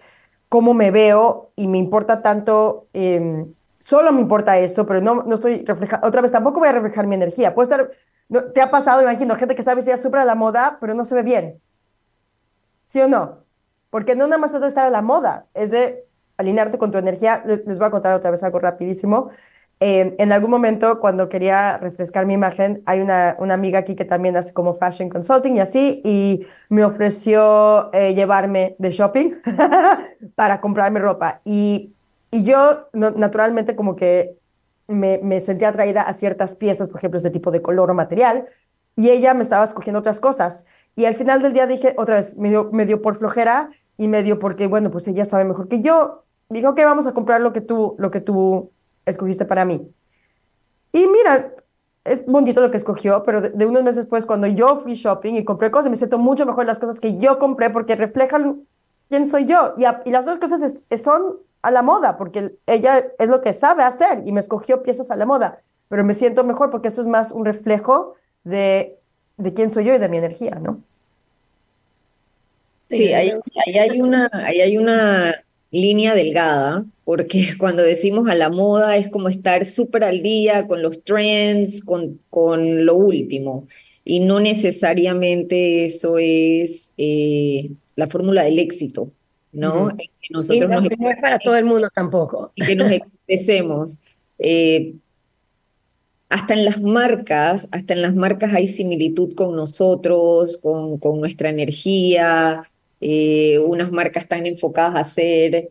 cómo 0.49 0.73
me 0.73 0.91
veo 0.91 1.51
y 1.57 1.67
me 1.67 1.79
importa 1.79 2.23
tanto, 2.23 2.87
eh, 2.95 3.45
solo 3.81 4.13
me 4.13 4.21
importa 4.21 4.57
esto, 4.59 4.87
pero 4.87 5.01
no, 5.01 5.25
no 5.25 5.35
estoy 5.35 5.65
reflejando, 5.65 6.07
otra 6.07 6.23
vez 6.23 6.31
tampoco 6.31 6.61
voy 6.61 6.69
a 6.69 6.73
reflejar 6.73 7.07
mi 7.07 7.17
energía. 7.17 7.55
Puedo 7.55 7.65
estar, 7.65 7.91
no, 8.29 8.45
te 8.45 8.61
ha 8.61 8.71
pasado, 8.71 9.03
imagino, 9.03 9.37
gente 9.37 9.55
que 9.55 9.61
está 9.61 9.75
vestida 9.75 9.97
súper 9.97 10.21
a 10.21 10.25
la 10.25 10.35
moda, 10.35 10.79
pero 10.81 10.95
no 10.95 11.05
se 11.05 11.15
ve 11.15 11.23
bien. 11.23 11.61
¿Sí 12.87 13.01
o 13.01 13.09
no? 13.09 13.45
Porque 13.91 14.17
no 14.17 14.27
nada 14.27 14.39
más 14.39 14.55
es 14.55 14.61
de 14.61 14.69
estar 14.69 14.85
a 14.85 14.91
la 14.91 15.03
moda, 15.03 15.47
es 15.55 15.71
de 15.71 16.05
alinearte 16.37 16.79
con 16.79 16.91
tu 16.91 16.99
energía. 16.99 17.43
Les, 17.47 17.79
voy 17.79 17.87
a 17.87 17.91
contar 17.91 18.15
otra 18.15 18.31
vez 18.31 18.43
algo 18.43 18.59
rapidísimo. 18.59 19.31
Eh, 19.81 20.15
en 20.19 20.33
algún 20.33 20.51
momento, 20.51 21.01
cuando 21.01 21.29
quería 21.29 21.79
refrescar 21.79 22.27
mi 22.27 22.35
imagen, 22.35 22.83
hay 22.87 23.01
una, 23.01 23.37
una, 23.39 23.55
amiga 23.55 23.81
aquí 23.81 23.95
que 23.97 24.05
también 24.05 24.37
hace 24.37 24.53
como 24.53 24.75
fashion 24.75 25.09
consulting 25.09 25.57
y 25.57 25.61
así, 25.61 26.01
y 26.05 26.47
me 26.69 26.85
ofreció 26.85 27.93
eh, 27.93 28.15
llevarme 28.15 28.77
de 28.79 28.91
shopping 28.91 29.35
para 30.35 30.61
comprarme 30.61 31.01
ropa. 31.01 31.41
Y, 31.45 31.93
y 32.31 32.45
yo, 32.45 32.89
naturalmente, 32.93 33.77
como 33.77 33.97
que 33.97 34.37
me, 34.89 35.41
sentía 35.41 35.69
atraída 35.69 36.03
a 36.03 36.13
ciertas 36.13 36.57
piezas, 36.57 36.89
por 36.89 36.99
ejemplo, 36.99 37.17
este 37.17 37.31
tipo 37.31 37.51
de 37.51 37.63
color 37.63 37.91
o 37.91 37.95
material, 37.95 38.47
y 38.97 39.11
ella 39.11 39.35
me 39.35 39.43
estaba 39.43 39.65
escogiendo 39.65 39.99
otras 39.99 40.21
cosas. 40.21 40.67
Y 40.97 41.07
al 41.07 41.15
final 41.15 41.43
del 41.43 41.53
día 41.53 41.67
dije, 41.67 41.95
otra 41.99 42.17
vez, 42.17 42.37
me 42.37 42.51
dio, 42.87 43.03
por 43.03 43.17
flojera 43.17 43.71
y 43.97 44.09
me 44.09 44.23
dio 44.23 44.39
porque, 44.39 44.67
bueno, 44.67 44.91
pues 44.91 45.09
ella 45.09 45.25
sabe 45.25 45.45
mejor 45.45 45.69
que 45.69 45.81
yo. 45.81 46.25
Dijo 46.49 46.75
que 46.75 46.85
vamos 46.85 47.07
a 47.07 47.13
comprar 47.13 47.41
lo 47.41 47.53
que 47.53 47.61
tú, 47.61 47.97
lo 47.99 48.11
que 48.11 48.21
tú 48.21 48.71
escogiste 49.05 49.45
para 49.45 49.65
mí. 49.65 49.91
Y 50.93 51.09
mira, 51.09 51.53
es 52.05 52.25
bonito 52.27 52.61
lo 52.61 52.71
que 52.71 52.77
escogió, 52.77 53.25
pero 53.25 53.41
de, 53.41 53.67
unos 53.67 53.83
meses 53.83 54.05
después, 54.05 54.27
cuando 54.27 54.47
yo 54.47 54.77
fui 54.77 54.95
shopping 54.95 55.35
y 55.35 55.45
compré 55.45 55.71
cosas, 55.71 55.91
me 55.91 55.97
siento 55.97 56.19
mucho 56.19 56.47
mejor 56.47 56.67
las 56.67 56.79
cosas 56.79 57.01
que 57.01 57.19
yo 57.19 57.39
compré 57.39 57.71
porque 57.71 57.97
reflejan 57.97 58.63
quién 59.09 59.25
soy 59.25 59.47
yo. 59.47 59.75
Y 60.05 60.11
las 60.11 60.27
dos 60.27 60.39
cosas 60.39 60.77
son 61.03 61.39
a 61.65 61.71
la 61.71 61.83
moda, 61.83 62.17
porque 62.17 62.53
ella 62.67 63.05
es 63.19 63.29
lo 63.29 63.41
que 63.41 63.53
sabe 63.53 63.83
hacer 63.83 64.23
y 64.27 64.33
me 64.33 64.41
escogió 64.41 64.83
piezas 64.83 65.11
a 65.11 65.17
la 65.17 65.27
moda, 65.27 65.63
pero 65.89 66.05
me 66.05 66.15
siento 66.15 66.45
mejor 66.45 66.71
porque 66.71 66.89
eso 66.89 67.01
es 67.01 67.07
más 67.07 67.33
un 67.33 67.45
reflejo 67.45 68.15
de, 68.45 68.99
de 69.39 69.55
quién 69.55 69.71
soy 69.71 69.85
yo 69.85 69.95
y 69.95 69.99
de 69.99 70.09
mi 70.09 70.19
energía, 70.19 70.57
¿no? 70.57 70.83
Sí, 72.91 73.13
ahí, 73.13 73.33
hay 73.79 74.01
una, 74.01 74.31
ahí 74.33 74.61
hay 74.61 74.77
una 74.77 75.43
línea 75.71 76.15
delgada, 76.15 76.85
porque 77.05 77.55
cuando 77.59 77.83
decimos 77.83 78.29
a 78.29 78.35
la 78.35 78.51
moda 78.51 78.97
es 78.97 79.09
como 79.09 79.29
estar 79.29 79.65
súper 79.65 80.05
al 80.05 80.23
día 80.23 80.67
con 80.67 80.83
los 80.83 81.03
trends, 81.03 81.83
con, 81.83 82.21
con 82.31 82.85
lo 82.85 82.95
último. 82.97 83.67
Y 84.05 84.21
no 84.21 84.39
necesariamente 84.39 85.87
eso 85.87 86.19
es 86.19 86.93
eh, 86.99 87.71
la 87.97 88.07
fórmula 88.07 88.45
del 88.45 88.59
éxito, 88.59 89.11
¿no? 89.55 89.97
que 89.97 90.11
nosotros 90.31 90.71
no 90.71 91.11
es 91.11 91.17
para 91.21 91.39
todo 91.39 91.57
el 91.57 91.65
mundo 91.65 91.89
tampoco. 91.95 92.53
que 92.67 92.77
nos 92.77 92.91
expresemos. 92.91 93.99
Eh, 94.39 94.95
hasta 96.29 96.55
en 96.55 96.65
las 96.65 96.83
marcas, 96.83 97.69
hasta 97.71 97.95
en 97.95 98.03
las 98.03 98.15
marcas 98.15 98.53
hay 98.55 98.67
similitud 98.67 99.35
con 99.35 99.55
nosotros, 99.55 100.59
con, 100.59 100.99
con 100.99 101.21
nuestra 101.21 101.49
energía, 101.49 102.65
eh, 103.01 103.59
unas 103.59 103.93
marcas 103.93 104.25
están 104.25 104.47
enfocadas 104.47 104.97
a 104.97 105.05
ser 105.05 105.71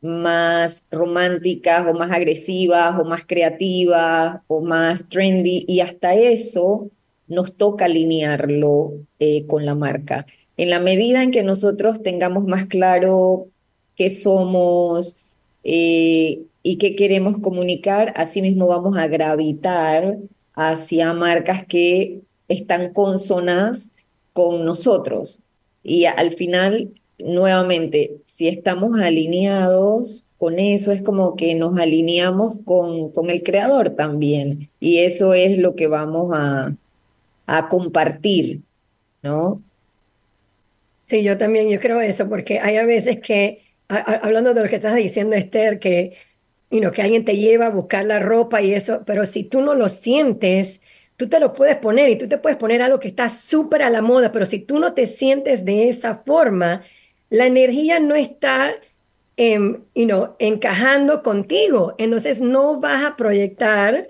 más 0.00 0.84
románticas 0.90 1.86
o 1.86 1.94
más 1.94 2.10
agresivas 2.10 2.98
o 2.98 3.04
más 3.04 3.24
creativas 3.24 4.38
o 4.48 4.60
más 4.60 5.08
trendy 5.08 5.64
y 5.68 5.80
hasta 5.80 6.14
eso 6.14 6.90
nos 7.28 7.56
toca 7.56 7.84
alinearlo 7.84 8.94
eh, 9.20 9.46
con 9.46 9.64
la 9.64 9.74
marca. 9.74 10.26
En 10.62 10.70
la 10.70 10.78
medida 10.78 11.24
en 11.24 11.32
que 11.32 11.42
nosotros 11.42 12.04
tengamos 12.04 12.44
más 12.44 12.66
claro 12.66 13.48
qué 13.96 14.10
somos 14.10 15.16
eh, 15.64 16.44
y 16.62 16.78
qué 16.78 16.94
queremos 16.94 17.40
comunicar, 17.40 18.12
así 18.14 18.42
mismo 18.42 18.68
vamos 18.68 18.96
a 18.96 19.08
gravitar 19.08 20.18
hacia 20.54 21.14
marcas 21.14 21.66
que 21.66 22.20
están 22.46 22.92
consonas 22.92 23.90
con 24.32 24.64
nosotros. 24.64 25.40
Y 25.82 26.04
al 26.04 26.30
final, 26.30 26.92
nuevamente, 27.18 28.18
si 28.26 28.46
estamos 28.46 29.00
alineados 29.00 30.26
con 30.38 30.60
eso, 30.60 30.92
es 30.92 31.02
como 31.02 31.34
que 31.34 31.56
nos 31.56 31.76
alineamos 31.76 32.58
con, 32.64 33.10
con 33.10 33.30
el 33.30 33.42
creador 33.42 33.96
también. 33.96 34.70
Y 34.78 34.98
eso 34.98 35.34
es 35.34 35.58
lo 35.58 35.74
que 35.74 35.88
vamos 35.88 36.30
a, 36.32 36.72
a 37.48 37.68
compartir, 37.68 38.60
¿no? 39.24 39.60
Sí, 41.12 41.22
yo 41.22 41.36
también, 41.36 41.68
yo 41.68 41.78
creo 41.78 42.00
eso, 42.00 42.26
porque 42.26 42.58
hay 42.58 42.78
a 42.78 42.86
veces 42.86 43.20
que, 43.20 43.66
hablando 43.88 44.54
de 44.54 44.62
lo 44.62 44.68
que 44.70 44.76
estás 44.76 44.94
diciendo, 44.96 45.36
Esther, 45.36 45.78
que, 45.78 46.16
you 46.70 46.80
know, 46.80 46.90
que 46.90 47.02
alguien 47.02 47.26
te 47.26 47.36
lleva 47.36 47.66
a 47.66 47.70
buscar 47.70 48.06
la 48.06 48.18
ropa 48.18 48.62
y 48.62 48.72
eso, 48.72 49.02
pero 49.04 49.26
si 49.26 49.44
tú 49.44 49.60
no 49.60 49.74
lo 49.74 49.90
sientes, 49.90 50.80
tú 51.16 51.28
te 51.28 51.38
lo 51.38 51.52
puedes 51.52 51.76
poner 51.76 52.08
y 52.08 52.16
tú 52.16 52.28
te 52.28 52.38
puedes 52.38 52.56
poner 52.56 52.80
algo 52.80 52.98
que 52.98 53.08
está 53.08 53.28
súper 53.28 53.82
a 53.82 53.90
la 53.90 54.00
moda, 54.00 54.32
pero 54.32 54.46
si 54.46 54.60
tú 54.60 54.78
no 54.78 54.94
te 54.94 55.04
sientes 55.06 55.66
de 55.66 55.90
esa 55.90 56.22
forma, 56.24 56.82
la 57.28 57.44
energía 57.46 58.00
no 58.00 58.14
está 58.14 58.74
you 59.36 60.06
know, 60.06 60.36
encajando 60.38 61.22
contigo. 61.22 61.94
Entonces 61.98 62.40
no 62.40 62.80
vas 62.80 63.04
a 63.04 63.16
proyectar, 63.16 64.08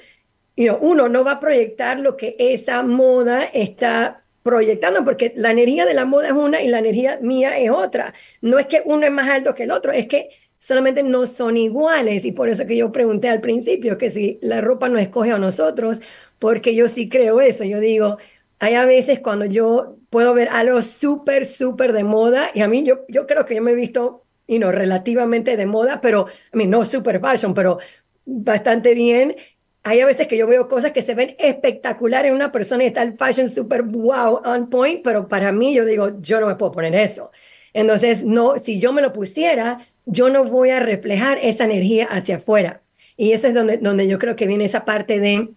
you 0.57 0.67
know, 0.69 0.79
uno 0.81 1.09
no 1.09 1.25
va 1.25 1.33
a 1.33 1.41
proyectar 1.41 1.99
lo 1.99 2.17
que 2.17 2.37
esa 2.39 2.85
moda 2.85 3.45
está 3.45 4.22
proyectando, 4.43 5.05
porque 5.05 5.33
la 5.37 5.51
energía 5.53 5.87
de 5.87 5.95
la 5.95 6.05
moda 6.05 6.29
es 6.29 6.33
una 6.33 6.63
y 6.63 6.69
la 6.69 6.79
energía 6.81 7.19
mía 7.23 7.59
es 7.59 7.71
otra. 7.71 8.15
No 8.41 8.59
es 8.59 8.67
que 8.67 8.83
uno 8.85 9.07
es 9.07 9.13
más 9.13 9.29
alto 9.29 9.55
que 9.55 9.65
el 9.65 9.71
otro, 9.71 9.93
es 9.93 10.07
que 10.09 10.31
solamente 10.59 11.03
no 11.03 11.27
son 11.27 11.57
iguales. 11.57 12.25
Y 12.25 12.33
por 12.33 12.49
eso 12.49 12.67
que 12.67 12.77
yo 12.77 12.93
pregunté 12.93 13.29
al 13.29 13.41
principio 13.41 13.99
que 13.99 14.11
si 14.11 14.39
la 14.43 14.61
ropa 14.61 14.89
nos 14.89 15.01
escoge 15.01 15.33
a 15.33 15.39
nosotros 15.39 15.99
porque 16.39 16.75
yo 16.75 16.89
sí 16.89 17.09
creo 17.09 17.41
eso. 17.41 17.65
Yo 17.65 17.81
digo, 17.81 18.19
hay 18.59 18.75
a 18.75 18.85
veces 18.85 19.21
cuando 19.21 19.45
yo 19.45 19.97
puedo 20.11 20.35
ver 20.35 20.49
algo 20.51 20.83
súper, 20.83 21.47
súper 21.47 21.93
de 21.93 22.05
moda, 22.05 22.51
y 22.55 22.61
a 22.63 22.69
mí 22.69 22.85
yo, 22.85 23.01
yo 23.09 23.27
creo 23.27 23.45
que 23.45 23.55
yo 23.57 23.63
me 23.63 23.73
he 23.73 23.75
visto, 23.75 24.25
y 24.47 24.59
no 24.59 24.73
relativamente 24.73 25.57
de 25.57 25.67
moda, 25.67 26.01
pero, 26.01 26.27
a 26.53 26.57
mí 26.57 26.67
no 26.67 26.85
super 26.85 27.21
fashion, 27.21 27.55
pero 27.55 27.79
bastante 28.25 28.95
bien. 28.95 29.37
Hay 29.85 30.01
a 30.01 30.07
veces 30.07 30.29
que 30.29 30.37
yo 30.37 30.47
veo 30.47 30.69
cosas 30.69 30.93
que 30.93 31.03
se 31.03 31.15
ven 31.15 31.35
espectaculares 31.39 32.31
en 32.31 32.37
una 32.37 32.53
persona 32.53 32.85
y 32.85 32.87
está 32.87 33.03
el 33.03 33.17
fashion 33.17 33.51
super 33.51 33.83
wow, 33.83 34.41
on 34.45 34.71
point, 34.71 35.03
pero 35.03 35.27
para 35.27 35.51
mí 35.51 35.75
yo 35.75 35.85
digo, 35.85 36.21
yo 36.21 36.41
no 36.41 36.47
me 36.47 36.55
puedo 36.55 36.73
poner 36.73 36.95
eso. 36.95 37.33
Entonces, 37.73 38.23
no, 38.25 38.59
si 38.59 38.79
yo 38.79 38.93
me 38.93 39.03
lo 39.03 39.13
pusiera, 39.13 39.89
yo 40.05 40.29
no 40.29 40.45
voy 40.45 40.71
a 40.71 40.81
reflejar 40.81 41.39
esa 41.43 41.65
energía 41.65 42.07
hacia 42.07 42.37
afuera. 42.37 42.83
Y 43.17 43.33
eso 43.33 43.49
es 43.49 43.55
donde, 43.55 43.79
donde 43.79 44.07
yo 44.07 44.19
creo 44.19 44.37
que 44.37 44.47
viene 44.47 44.65
esa 44.65 44.85
parte 44.85 45.19
de 45.19 45.49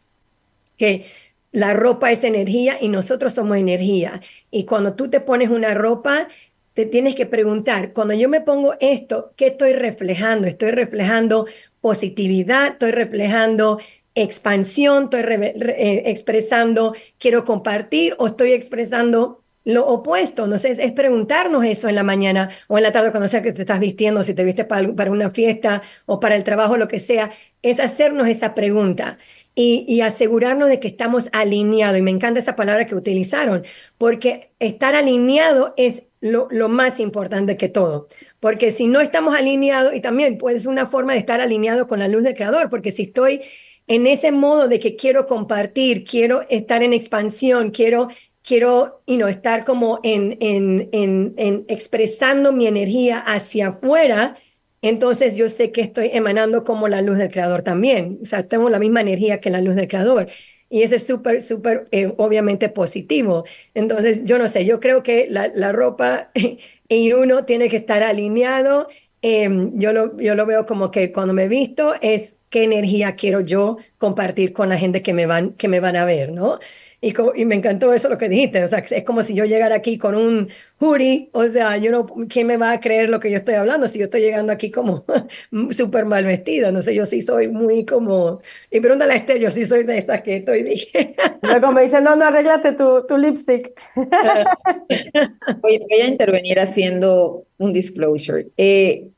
que 0.78 1.06
la 1.52 1.74
ropa 1.74 2.12
es 2.12 2.24
energía 2.24 2.78
y 2.82 2.90
nosotros 2.90 3.34
somos 3.34 3.58
energía. 3.58 4.22
Y 4.52 4.66
cuando 4.66 4.94
tú 4.96 5.10
te 5.10 5.20
pones 5.20 5.50
una 5.50 5.74
ropa, 5.74 6.28
te 6.74 6.86
tienes 6.86 7.16
que 7.16 7.26
preguntar, 7.26 7.94
cuando 7.94 8.14
yo 8.14 8.28
me 8.28 8.42
pongo 8.42 8.76
esto, 8.82 9.34
¿qué 9.38 9.48
estoy 9.48 9.74
reflejando? 9.74 10.48
Estoy 10.48 10.72
reflejando 10.72 11.48
positividad, 11.80 12.74
estoy 12.74 12.92
reflejando 12.92 13.80
expansión, 14.16 15.04
estoy 15.06 15.22
eh, 15.22 16.04
expresando 16.06 16.96
quiero 17.20 17.46
compartir 17.46 18.16
o 18.18 18.28
estoy 18.28 18.54
expresando 18.54 19.44
lo 19.66 19.86
opuesto. 19.88 20.48
No 20.48 20.58
sé, 20.58 20.72
es 20.72 20.92
preguntarnos 20.94 21.66
eso 21.66 21.90
en 21.90 21.96
la 21.96 22.04
mañana 22.04 22.50
o 22.68 22.78
en 22.78 22.84
la 22.84 22.92
tarde 22.92 23.12
cuando 23.12 23.28
sea 23.28 23.42
que 23.42 23.52
te 23.52 23.62
estás 23.62 23.80
vistiendo, 23.80 24.24
si 24.24 24.34
te 24.34 24.44
viste 24.44 24.64
para, 24.64 24.94
para 24.94 25.12
una 25.12 25.32
fiesta 25.32 25.82
o 26.06 26.20
para 26.20 26.36
el 26.36 26.44
trabajo, 26.44 26.78
lo 26.78 26.88
que 26.88 27.00
sea, 27.00 27.32
es 27.62 27.80
hacernos 27.80 28.28
esa 28.28 28.56
pregunta 28.56 29.18
y, 29.56 30.02
asegurarnos 30.02 30.68
de 30.70 30.80
que 30.80 30.88
estamos 30.88 31.30
alineados. 31.32 31.98
Y 31.98 32.02
me 32.02 32.12
encanta 32.12 32.40
esa 32.40 32.56
palabra 32.56 32.86
que 32.86 32.96
utilizaron, 32.96 33.64
porque 33.98 34.52
estar 34.60 34.96
alineado 34.96 35.74
es 35.78 36.04
lo, 36.22 36.48
lo, 36.52 36.70
más 36.70 37.00
importante 37.00 37.58
que 37.58 37.70
todo. 37.70 38.08
Porque 38.40 38.72
si 38.72 38.88
no 38.88 39.02
estamos 39.02 39.36
alineados, 39.36 39.96
y 39.96 40.02
también 40.02 40.38
puede 40.38 40.60
ser 40.60 40.70
una 40.70 40.88
forma 40.88 41.14
de 41.14 41.20
estar 41.20 41.42
alineado 41.42 41.88
con 41.88 42.00
la 42.00 42.08
luz 42.08 42.24
del 42.24 42.36
Creador, 42.36 42.70
porque 42.70 42.92
si 42.92 43.04
estoy 43.04 43.42
en 43.88 44.08
ese 44.08 44.32
modo 44.32 44.68
de 44.68 44.80
que 44.80 44.96
quiero 44.96 45.28
compartir, 45.28 46.04
quiero 46.04 46.44
estar 46.50 46.84
en 46.84 46.94
expansión, 46.94 47.72
quiero 47.72 48.10
quiero 48.44 49.02
you 49.08 49.18
know, 49.18 49.28
estar 49.28 49.66
como 49.66 50.00
en, 50.04 50.38
en, 50.40 50.90
en, 50.92 51.34
en 51.38 51.66
expresando 51.68 52.54
mi 52.54 52.68
energía 52.68 53.20
hacia 53.20 53.70
afuera, 53.70 54.38
entonces 54.82 55.36
yo 55.36 55.50
sé 55.50 55.72
que 55.72 55.82
estoy 55.82 56.12
emanando 56.14 56.64
como 56.64 56.88
la 56.88 57.02
luz 57.02 57.18
del 57.18 57.32
creador 57.32 57.64
también. 57.64 58.20
O 58.22 58.26
sea, 58.26 58.48
tengo 58.48 58.70
la 58.70 58.78
misma 58.80 59.02
energía 59.02 59.42
que 59.42 59.50
la 59.50 59.62
luz 59.62 59.74
del 59.76 59.88
creador. 59.88 60.30
Y 60.70 60.84
eso 60.84 60.96
es 60.96 61.06
súper, 61.08 61.42
súper, 61.42 61.88
eh, 61.92 62.14
obviamente 62.18 62.70
positivo. 62.70 63.46
Entonces, 63.74 64.24
yo 64.26 64.38
no 64.38 64.48
sé, 64.48 64.66
yo 64.66 64.80
creo 64.80 65.02
que 65.04 65.28
la, 65.30 65.48
la 65.48 65.72
ropa 65.72 66.32
y 66.90 67.14
uno 67.14 67.46
tiene 67.46 67.70
que 67.70 67.78
estar 67.78 68.04
alineado. 68.04 68.88
Em, 69.22 69.72
yo, 69.80 69.92
lo, 69.94 70.18
yo 70.20 70.36
lo 70.36 70.46
veo 70.46 70.66
como 70.66 70.92
que 70.92 71.12
cuando 71.12 71.34
me 71.34 71.48
visto 71.48 71.94
es 72.02 72.36
qué 72.56 72.64
energía 72.64 73.18
quiero 73.18 73.42
yo 73.42 73.80
compartir 73.98 74.54
con 74.54 74.70
la 74.70 74.78
gente 74.78 75.02
que 75.02 75.12
me 75.12 75.26
van, 75.26 75.52
que 75.56 75.68
me 75.68 75.82
van 75.82 75.98
a 75.98 76.06
ver, 76.06 76.32
¿no? 76.32 76.60
Y, 77.02 77.14
y, 77.36 77.44
me 77.44 77.56
encantó 77.56 77.94
eso 77.94 78.08
lo 78.08 78.18
que 78.18 78.30
dijiste, 78.30 78.64
o 78.64 78.68
sea, 78.70 78.80
es 78.80 79.04
como 79.04 79.24
si 79.24 79.34
yo 79.36 79.44
llegara 79.44 79.76
aquí 79.76 79.98
con 79.98 80.16
un 80.16 80.48
hoodie, 80.80 81.30
o 81.34 81.44
sea, 81.44 81.76
yo 81.76 81.92
no, 81.92 82.06
¿quién 82.30 82.48
me 82.48 82.56
va 82.56 82.72
a 82.72 82.80
creer 82.80 83.10
lo 83.10 83.20
que 83.20 83.30
yo 83.30 83.36
estoy 83.36 83.56
hablando 83.56 83.90
si 83.90 84.00
yo 84.00 84.06
estoy 84.06 84.22
llegando 84.22 84.54
aquí 84.54 84.72
como 84.72 85.04
súper 85.72 86.06
mal 86.06 86.24
vestida? 86.24 86.72
No 86.72 86.82
sé, 86.82 86.96
yo 86.96 87.04
sí 87.04 87.22
soy 87.22 87.50
muy 87.50 87.86
como, 87.86 88.40
y 88.72 88.80
pregúntale 88.80 89.12
a 89.12 89.18
Esther, 89.18 89.38
yo 89.38 89.52
sí 89.52 89.66
soy 89.66 89.84
de 89.84 89.98
esas 89.98 90.22
que 90.22 90.38
estoy, 90.38 90.64
dije. 90.64 91.14
Luego 91.42 91.74
me 91.74 91.84
dice, 91.84 92.00
no, 92.00 92.16
no, 92.16 92.24
arréglate 92.24 92.72
tu, 92.72 93.06
tu 93.06 93.18
lipstick. 93.18 93.74
voy, 93.96 95.80
voy, 95.90 96.02
a 96.02 96.08
intervenir 96.08 96.58
haciendo 96.58 97.46
un 97.58 97.74
disclosure. 97.74 98.48
Eh, 98.56 99.10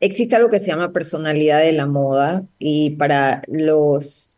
existe 0.00 0.36
algo 0.36 0.50
que 0.50 0.60
se 0.60 0.66
llama 0.66 0.92
personalidad 0.92 1.60
de 1.60 1.72
la 1.72 1.86
moda 1.86 2.46
y 2.58 2.90
para 2.90 3.42
los, 3.48 4.30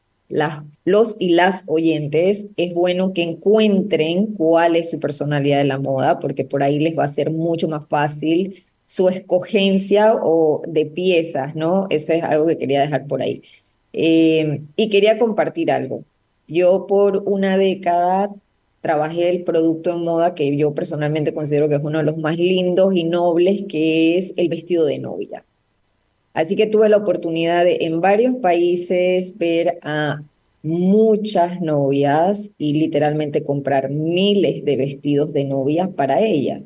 los 0.85 1.17
y 1.19 1.31
las 1.31 1.65
oyentes 1.67 2.47
es 2.57 2.75
bueno 2.75 3.13
que 3.13 3.23
encuentren 3.23 4.35
cuál 4.35 4.77
es 4.77 4.91
su 4.91 5.01
personalidad 5.01 5.59
de 5.59 5.65
la 5.65 5.79
moda 5.79 6.19
porque 6.21 6.45
por 6.45 6.63
ahí 6.63 6.79
les 6.79 6.97
va 6.99 7.05
a 7.05 7.09
ser 7.09 7.31
mucho 7.31 7.69
más 7.69 7.87
fácil 7.87 8.65
su 8.87 9.09
escogencia 9.09 10.15
o 10.15 10.63
de 10.67 10.87
piezas, 10.87 11.55
¿no? 11.55 11.87
Eso 11.91 12.13
es 12.15 12.23
algo 12.23 12.47
que 12.47 12.57
quería 12.59 12.81
dejar 12.81 13.07
por 13.07 13.21
ahí. 13.23 13.43
Eh, 13.93 14.63
y 14.77 14.89
quería 14.91 15.19
compartir 15.19 15.71
algo. 15.71 16.05
Yo 16.47 16.87
por 16.87 17.23
una 17.27 17.59
década 17.59 18.31
trabajé 18.81 19.29
el 19.31 19.45
producto 19.45 19.93
en 19.93 20.05
moda 20.05 20.35
que 20.35 20.57
yo 20.57 20.75
personalmente 20.75 21.35
considero 21.35 21.69
que 21.69 21.77
es 21.77 21.83
uno 21.85 21.99
de 21.99 22.05
los 22.05 22.17
más 22.19 22.37
lindos 22.39 22.95
y 22.95 23.05
nobles, 23.05 23.65
que 23.69 24.19
es 24.19 24.33
el 24.37 24.49
vestido 24.49 24.85
de 24.87 24.99
novia. 24.99 25.45
Así 26.39 26.55
que 26.55 26.69
tuve 26.69 26.89
la 26.89 26.99
oportunidad 26.99 27.65
de 27.65 27.79
en 27.81 28.01
varios 28.01 28.37
países 28.37 29.37
ver 29.39 29.81
a 29.83 30.23
muchas 30.63 31.61
novias 31.61 32.53
y 32.59 32.75
literalmente 32.75 33.43
comprar 33.43 33.91
miles 33.91 34.65
de 34.65 34.77
vestidos 34.77 35.33
de 35.33 35.43
novias 35.43 35.89
para 35.89 36.21
ellas. 36.21 36.63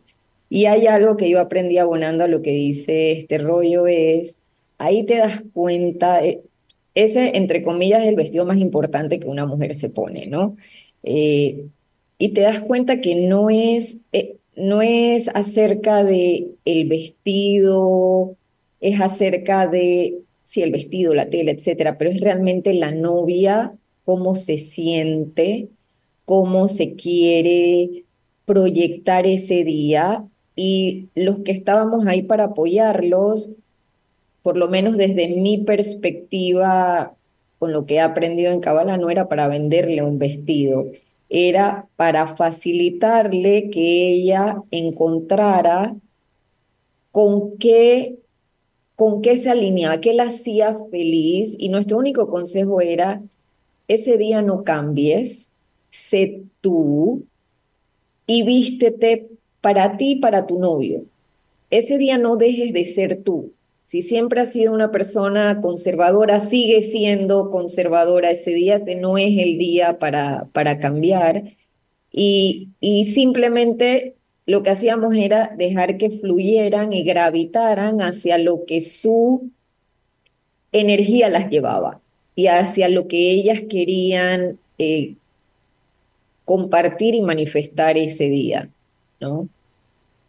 Y 0.50 0.66
hay 0.66 0.88
algo 0.88 1.16
que 1.16 1.30
yo 1.30 1.40
aprendí 1.40 1.78
abonando 1.78 2.22
a 2.22 2.28
lo 2.28 2.42
que 2.42 2.50
dice 2.50 3.12
este 3.12 3.38
rollo 3.38 3.86
es, 3.86 4.36
ahí 4.76 5.04
te 5.04 5.16
das 5.16 5.42
cuenta, 5.54 6.22
eh, 6.22 6.42
ese 6.94 7.38
entre 7.38 7.62
comillas 7.62 8.02
es 8.02 8.08
el 8.08 8.16
vestido 8.16 8.44
más 8.44 8.58
importante 8.58 9.18
que 9.18 9.26
una 9.26 9.46
mujer 9.46 9.74
se 9.74 9.88
pone, 9.88 10.26
¿no? 10.26 10.54
Eh, 11.02 11.64
y 12.18 12.28
te 12.34 12.42
das 12.42 12.60
cuenta 12.60 13.00
que 13.00 13.14
no 13.26 13.48
es, 13.48 14.02
eh, 14.12 14.36
no 14.54 14.82
es 14.82 15.30
acerca 15.34 16.04
de 16.04 16.48
el 16.66 16.88
vestido, 16.90 18.36
es 18.82 19.00
acerca 19.00 19.68
de, 19.68 20.18
sí, 20.44 20.60
el 20.60 20.72
vestido, 20.72 21.14
la 21.14 21.30
tela, 21.30 21.52
etcétera, 21.52 21.96
pero 21.96 22.10
es 22.10 22.20
realmente 22.20 22.74
la 22.74 22.90
novia, 22.90 23.72
cómo 24.04 24.34
se 24.34 24.58
siente, 24.58 25.68
cómo 26.24 26.68
se 26.68 26.94
quiere 26.94 28.04
proyectar 28.44 29.26
ese 29.26 29.62
día. 29.64 30.24
Y 30.56 31.08
los 31.14 31.40
que 31.40 31.52
estábamos 31.52 32.06
ahí 32.06 32.22
para 32.22 32.44
apoyarlos, 32.44 33.50
por 34.42 34.56
lo 34.56 34.68
menos 34.68 34.96
desde 34.96 35.28
mi 35.28 35.58
perspectiva, 35.58 37.14
con 37.60 37.72
lo 37.72 37.86
que 37.86 37.94
he 37.94 38.00
aprendido 38.00 38.52
en 38.52 38.60
Cabala, 38.60 38.96
no 38.96 39.10
era 39.10 39.28
para 39.28 39.46
venderle 39.46 40.02
un 40.02 40.18
vestido, 40.18 40.90
era 41.28 41.86
para 41.94 42.26
facilitarle 42.36 43.70
que 43.70 44.08
ella 44.08 44.60
encontrara 44.72 45.94
con 47.12 47.58
qué 47.58 48.16
con 49.02 49.20
qué 49.20 49.36
se 49.36 49.50
alineaba, 49.50 50.00
qué 50.00 50.14
la 50.14 50.26
hacía 50.26 50.78
feliz 50.92 51.56
y 51.58 51.70
nuestro 51.70 51.98
único 51.98 52.28
consejo 52.28 52.80
era, 52.80 53.20
ese 53.88 54.16
día 54.16 54.42
no 54.42 54.62
cambies, 54.62 55.50
sé 55.90 56.42
tú 56.60 57.24
y 58.28 58.44
vístete 58.44 59.26
para 59.60 59.96
ti 59.96 60.12
y 60.12 60.16
para 60.20 60.46
tu 60.46 60.60
novio. 60.60 61.02
Ese 61.68 61.98
día 61.98 62.16
no 62.16 62.36
dejes 62.36 62.72
de 62.72 62.84
ser 62.84 63.24
tú. 63.24 63.52
Si 63.86 64.02
siempre 64.02 64.40
has 64.40 64.52
sido 64.52 64.72
una 64.72 64.92
persona 64.92 65.60
conservadora, 65.60 66.38
sigue 66.38 66.82
siendo 66.82 67.50
conservadora 67.50 68.30
ese 68.30 68.52
día, 68.52 68.76
ese 68.76 68.94
no 68.94 69.18
es 69.18 69.36
el 69.36 69.58
día 69.58 69.98
para, 69.98 70.46
para 70.52 70.78
cambiar. 70.78 71.42
Y, 72.12 72.68
y 72.78 73.06
simplemente 73.06 74.14
lo 74.46 74.62
que 74.62 74.70
hacíamos 74.70 75.14
era 75.14 75.52
dejar 75.56 75.96
que 75.98 76.10
fluyeran 76.10 76.92
y 76.92 77.04
gravitaran 77.04 78.00
hacia 78.00 78.38
lo 78.38 78.64
que 78.64 78.80
su 78.80 79.50
energía 80.72 81.28
las 81.28 81.48
llevaba 81.48 82.00
y 82.34 82.46
hacia 82.46 82.88
lo 82.88 83.06
que 83.06 83.30
ellas 83.30 83.62
querían 83.68 84.58
eh, 84.78 85.14
compartir 86.44 87.14
y 87.14 87.22
manifestar 87.22 87.96
ese 87.96 88.24
día, 88.24 88.68
¿no? 89.20 89.48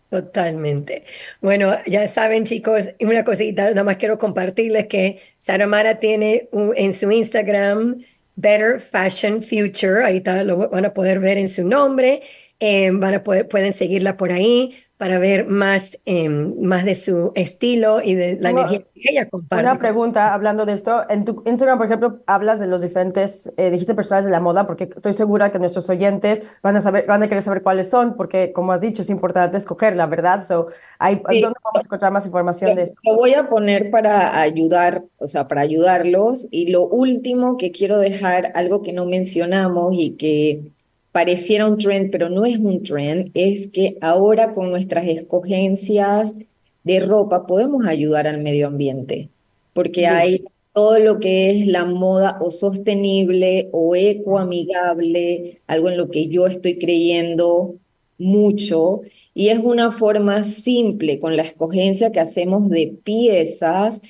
Totalmente. 0.10 1.06
Bueno, 1.42 1.76
ya 1.88 2.08
saben, 2.08 2.46
chicos, 2.46 2.90
una 3.00 3.24
cosita, 3.24 3.70
nada 3.70 3.84
más 3.84 3.98
quiero 3.98 4.20
compartirles 4.20 4.86
que 4.86 5.20
Sara 5.40 5.66
Mara 5.66 5.98
tiene 5.98 6.50
en 6.76 6.94
su 6.94 7.12
Instagram 7.12 8.04
Better 8.36 8.80
Fashion 8.80 9.42
Future, 9.42 10.04
ahí 10.04 10.18
está, 10.18 10.44
lo 10.44 10.70
van 10.70 10.86
a 10.86 10.94
poder 10.94 11.20
ver 11.20 11.40
en 11.40 11.50
su 11.50 11.68
nombre 11.68 12.22
eh, 12.60 12.92
van 12.92 13.16
a 13.16 13.24
poder, 13.24 13.48
pueden 13.48 13.74
seguirla 13.74 14.18
por 14.18 14.32
ahí 14.32 14.76
para 15.04 15.20
ver 15.20 15.48
más, 15.48 16.00
eh, 16.06 16.30
más 16.30 16.86
de 16.86 16.96
su 16.96 17.34
estilo 17.36 18.02
y 18.02 18.14
de 18.14 18.38
la 18.40 18.52
energía 18.52 18.84
que 18.94 19.12
ella 19.12 19.28
comparte. 19.28 19.62
Una 19.62 19.78
pregunta 19.78 20.34
hablando 20.34 20.66
de 20.66 20.72
esto. 20.72 21.02
En 21.10 21.26
tu 21.26 21.44
Instagram, 21.46 21.78
por 21.78 21.88
ejemplo, 21.88 22.22
hablas 22.26 22.62
de 22.62 22.68
los 22.68 22.82
diferentes, 22.82 23.52
eh, 23.58 23.70
dijiste 23.70 23.96
personas 23.96 24.24
de 24.24 24.32
la 24.32 24.40
moda, 24.40 24.66
porque 24.66 24.86
estoy 24.86 25.12
segura 25.12 25.52
que 25.52 25.60
nuestros 25.60 25.90
oyentes 25.90 26.44
van 26.62 26.78
a, 26.78 26.82
saber, 26.82 27.06
van 27.06 27.22
a 27.22 27.28
querer 27.28 27.42
saber 27.44 27.64
cuáles 27.64 27.90
son, 27.90 28.16
porque 28.16 28.54
como 28.54 28.72
has 28.72 28.80
dicho, 28.80 29.02
es 29.02 29.10
importante 29.10 29.58
escoger 29.58 29.98
la 29.98 30.06
verdad. 30.06 30.46
So, 30.46 30.68
hay, 31.00 31.16
¿Dónde 31.16 31.60
podemos 31.62 31.86
encontrar 31.86 32.14
más 32.14 32.26
información 32.26 32.74
de 32.74 32.84
esto? 32.84 32.96
Lo 33.04 33.16
voy 33.16 33.34
a 33.34 33.48
poner 33.50 33.92
para 33.92 34.40
ayudar, 34.40 35.04
o 35.18 35.28
sea, 35.28 35.50
para 35.50 35.60
ayudarlos. 35.60 36.48
Y 36.50 36.72
lo 36.72 36.88
último 36.88 37.58
que 37.58 37.72
quiero 37.72 37.98
dejar, 37.98 38.54
algo 38.56 38.82
que 38.82 38.94
no 38.94 39.06
mencionamos 39.06 39.96
y 39.98 40.12
que 40.12 40.72
pareciera 41.14 41.68
un 41.68 41.78
trend, 41.78 42.12
pero 42.12 42.28
no 42.28 42.44
es 42.44 42.58
un 42.58 42.84
trend, 42.84 43.32
es 43.36 43.68
que 43.68 43.98
ahora 44.02 44.52
con 44.52 44.72
nuestras 44.72 45.08
escogencias 45.08 46.36
de 46.84 47.00
ropa 47.00 47.48
podemos 47.48 47.86
ayudar 47.86 48.28
al 48.28 48.42
medio 48.42 48.68
ambiente, 48.68 49.30
porque 49.74 50.08
hay 50.08 50.44
todo 50.74 50.98
lo 50.98 51.20
que 51.20 51.52
es 51.52 51.68
la 51.68 51.86
moda 51.86 52.40
o 52.42 52.50
sostenible 52.50 53.70
o 53.72 53.96
ecoamigable, 53.96 55.60
algo 55.68 55.90
en 55.90 55.98
lo 55.98 56.10
que 56.10 56.28
yo 56.30 56.48
estoy 56.48 56.80
creyendo 56.80 57.76
mucho, 58.18 59.02
y 59.36 59.50
es 59.50 59.60
una 59.60 59.92
forma 59.92 60.44
simple 60.44 61.20
con 61.20 61.38
la 61.38 61.44
escogencia 61.44 62.12
que 62.12 62.20
hacemos 62.20 62.70
de 62.70 62.96
piezas 63.04 64.02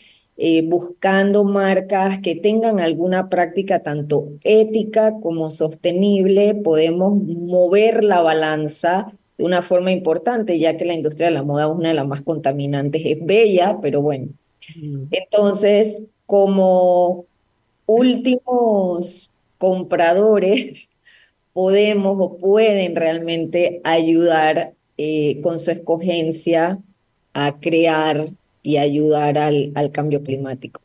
eh, 0.45 0.61
buscando 0.61 1.45
marcas 1.45 2.19
que 2.19 2.35
tengan 2.35 2.81
alguna 2.81 3.29
práctica 3.29 3.81
tanto 3.81 4.27
ética 4.43 5.13
como 5.21 5.49
sostenible, 5.51 6.53
podemos 6.53 7.15
mover 7.15 8.03
la 8.03 8.19
balanza 8.19 9.07
de 9.37 9.45
una 9.45 9.61
forma 9.61 9.93
importante, 9.93 10.59
ya 10.59 10.75
que 10.75 10.83
la 10.83 10.95
industria 10.95 11.27
de 11.27 11.33
la 11.35 11.43
moda 11.43 11.67
es 11.67 11.71
una 11.71 11.87
de 11.87 11.95
las 11.95 12.07
más 12.07 12.23
contaminantes, 12.23 13.03
es 13.05 13.25
bella, 13.25 13.79
pero 13.81 14.01
bueno. 14.01 14.33
Mm. 14.75 15.03
Entonces, 15.11 15.99
como 16.25 17.23
últimos 17.85 19.31
compradores, 19.57 20.89
podemos 21.53 22.17
o 22.19 22.35
pueden 22.35 22.97
realmente 22.97 23.79
ayudar 23.85 24.73
eh, 24.97 25.39
con 25.41 25.61
su 25.61 25.71
escogencia 25.71 26.79
a 27.31 27.61
crear 27.61 28.27
y 28.63 28.77
ayudar 28.77 29.37
al, 29.37 29.71
al 29.75 29.91
cambio 29.91 30.23
climático. 30.23 30.81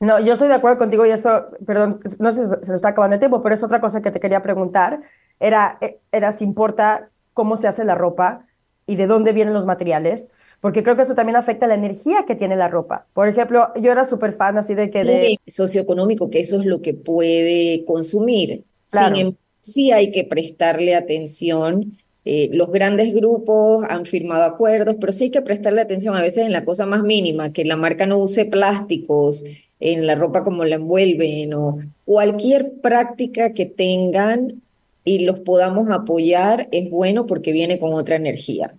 No, 0.00 0.18
yo 0.18 0.32
estoy 0.32 0.48
de 0.48 0.54
acuerdo 0.54 0.78
contigo 0.78 1.04
y 1.04 1.10
eso, 1.10 1.48
perdón, 1.66 2.00
no 2.18 2.32
sé 2.32 2.44
si 2.44 2.48
se 2.48 2.56
nos 2.56 2.70
está 2.70 2.88
acabando 2.88 3.14
el 3.14 3.20
tiempo, 3.20 3.42
pero 3.42 3.54
es 3.54 3.62
otra 3.62 3.82
cosa 3.82 4.00
que 4.00 4.10
te 4.10 4.20
quería 4.20 4.42
preguntar. 4.42 5.02
Era, 5.38 5.76
eh, 5.82 5.98
era 6.10 6.32
si 6.32 6.44
importa 6.44 7.10
cómo 7.34 7.58
se 7.58 7.68
hace 7.68 7.84
la 7.84 7.94
ropa 7.94 8.46
y 8.86 8.96
de 8.96 9.06
dónde 9.06 9.32
vienen 9.32 9.52
los 9.52 9.66
materiales, 9.66 10.28
porque 10.62 10.82
creo 10.82 10.96
que 10.96 11.02
eso 11.02 11.14
también 11.14 11.36
afecta 11.36 11.66
la 11.66 11.74
energía 11.74 12.24
que 12.26 12.34
tiene 12.34 12.56
la 12.56 12.68
ropa. 12.68 13.06
Por 13.12 13.28
ejemplo, 13.28 13.72
yo 13.76 13.92
era 13.92 14.04
súper 14.06 14.32
fan 14.32 14.56
así 14.56 14.74
de 14.74 14.90
que 14.90 15.04
de... 15.04 15.36
Socioeconómico, 15.46 16.30
que 16.30 16.40
eso 16.40 16.58
es 16.60 16.66
lo 16.66 16.80
que 16.80 16.94
puede 16.94 17.84
consumir. 17.84 18.64
Claro. 18.90 19.16
Sin 19.16 19.36
sí 19.60 19.92
hay 19.92 20.10
que 20.10 20.24
prestarle 20.24 20.94
atención 20.94 21.98
eh, 22.24 22.50
los 22.52 22.70
grandes 22.70 23.14
grupos 23.14 23.84
han 23.88 24.04
firmado 24.04 24.44
acuerdos, 24.44 24.96
pero 25.00 25.12
sí 25.12 25.24
hay 25.24 25.30
que 25.30 25.42
prestarle 25.42 25.80
atención 25.80 26.14
a 26.16 26.22
veces 26.22 26.44
en 26.44 26.52
la 26.52 26.64
cosa 26.64 26.86
más 26.86 27.02
mínima, 27.02 27.52
que 27.52 27.64
la 27.64 27.76
marca 27.76 28.06
no 28.06 28.18
use 28.18 28.44
plásticos 28.44 29.44
en 29.80 30.06
la 30.06 30.14
ropa 30.14 30.44
como 30.44 30.64
la 30.64 30.76
envuelven 30.76 31.54
o 31.54 31.78
cualquier 32.04 32.72
práctica 32.82 33.54
que 33.54 33.64
tengan 33.64 34.60
y 35.04 35.24
los 35.24 35.40
podamos 35.40 35.88
apoyar 35.88 36.68
es 36.72 36.90
bueno 36.90 37.26
porque 37.26 37.52
viene 37.52 37.78
con 37.78 37.94
otra 37.94 38.16
energía. 38.16 38.74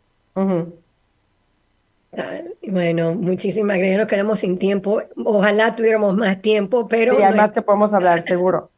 Bueno, 2.68 3.16
muchísimas 3.16 3.78
gracias. 3.78 3.98
Nos 3.98 4.08
quedamos 4.08 4.40
sin 4.40 4.58
tiempo. 4.60 5.02
Ojalá 5.26 5.76
tuviéramos 5.76 6.16
más 6.16 6.42
tiempo, 6.42 6.88
pero... 6.88 7.20
Y 7.20 7.24
además 7.24 7.52
que 7.52 7.62
podemos 7.62 7.94
hablar, 7.94 8.22
seguro. 8.22 8.70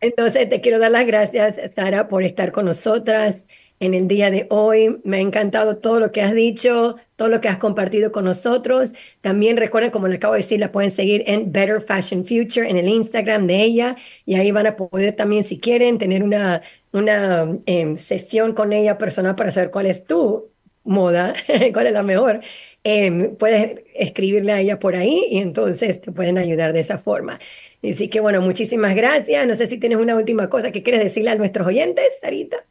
Entonces, 0.00 0.48
te 0.48 0.60
quiero 0.60 0.78
dar 0.78 0.92
las 0.92 1.06
gracias, 1.06 1.56
Sara, 1.74 2.08
por 2.08 2.22
estar 2.22 2.52
con 2.52 2.66
nosotras 2.66 3.44
en 3.80 3.94
el 3.94 4.06
día 4.06 4.30
de 4.30 4.46
hoy. 4.50 5.00
Me 5.04 5.16
ha 5.18 5.20
encantado 5.20 5.78
todo 5.78 5.98
lo 5.98 6.12
que 6.12 6.22
has 6.22 6.32
dicho, 6.34 6.96
todo 7.16 7.28
lo 7.28 7.40
que 7.40 7.48
has 7.48 7.58
compartido 7.58 8.12
con 8.12 8.24
nosotros. 8.24 8.90
También 9.22 9.56
recuerden, 9.56 9.90
como 9.90 10.06
le 10.06 10.16
acabo 10.16 10.34
de 10.34 10.40
decir, 10.40 10.60
la 10.60 10.70
pueden 10.70 10.92
seguir 10.92 11.24
en 11.26 11.50
Better 11.52 11.80
Fashion 11.80 12.24
Future, 12.24 12.68
en 12.70 12.76
el 12.76 12.88
Instagram 12.88 13.46
de 13.48 13.62
ella, 13.62 13.96
y 14.24 14.36
ahí 14.36 14.52
van 14.52 14.68
a 14.68 14.76
poder 14.76 15.16
también, 15.16 15.42
si 15.44 15.58
quieren, 15.58 15.98
tener 15.98 16.22
una, 16.22 16.62
una 16.92 17.58
em, 17.66 17.96
sesión 17.96 18.52
con 18.54 18.72
ella 18.72 18.98
personal 18.98 19.34
para 19.34 19.50
saber 19.50 19.70
cuál 19.72 19.86
es 19.86 20.04
tu 20.06 20.52
moda, 20.84 21.34
cuál 21.72 21.88
es 21.88 21.92
la 21.92 22.02
mejor. 22.04 22.40
Em, 22.84 23.34
puedes 23.36 23.80
escribirle 23.94 24.52
a 24.52 24.60
ella 24.60 24.78
por 24.78 24.94
ahí 24.94 25.24
y 25.30 25.38
entonces 25.38 26.00
te 26.00 26.12
pueden 26.12 26.38
ayudar 26.38 26.72
de 26.72 26.80
esa 26.80 26.98
forma. 26.98 27.40
Así 27.82 28.08
que 28.08 28.20
bueno, 28.20 28.40
muchísimas 28.40 28.94
gracias. 28.94 29.46
No 29.46 29.54
sé 29.54 29.66
si 29.66 29.78
tienes 29.78 29.98
una 29.98 30.16
última 30.16 30.48
cosa 30.50 30.72
que 30.72 30.82
quieres 30.82 31.02
decirle 31.02 31.30
a 31.30 31.36
nuestros 31.36 31.66
oyentes, 31.66 32.06
Sarita. 32.20 32.64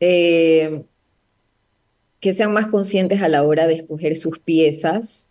Eh, 0.00 0.82
que 2.20 2.34
sean 2.34 2.52
más 2.52 2.66
conscientes 2.66 3.22
a 3.22 3.28
la 3.28 3.44
hora 3.44 3.66
de 3.66 3.74
escoger 3.74 4.16
sus 4.16 4.38
piezas 4.38 5.28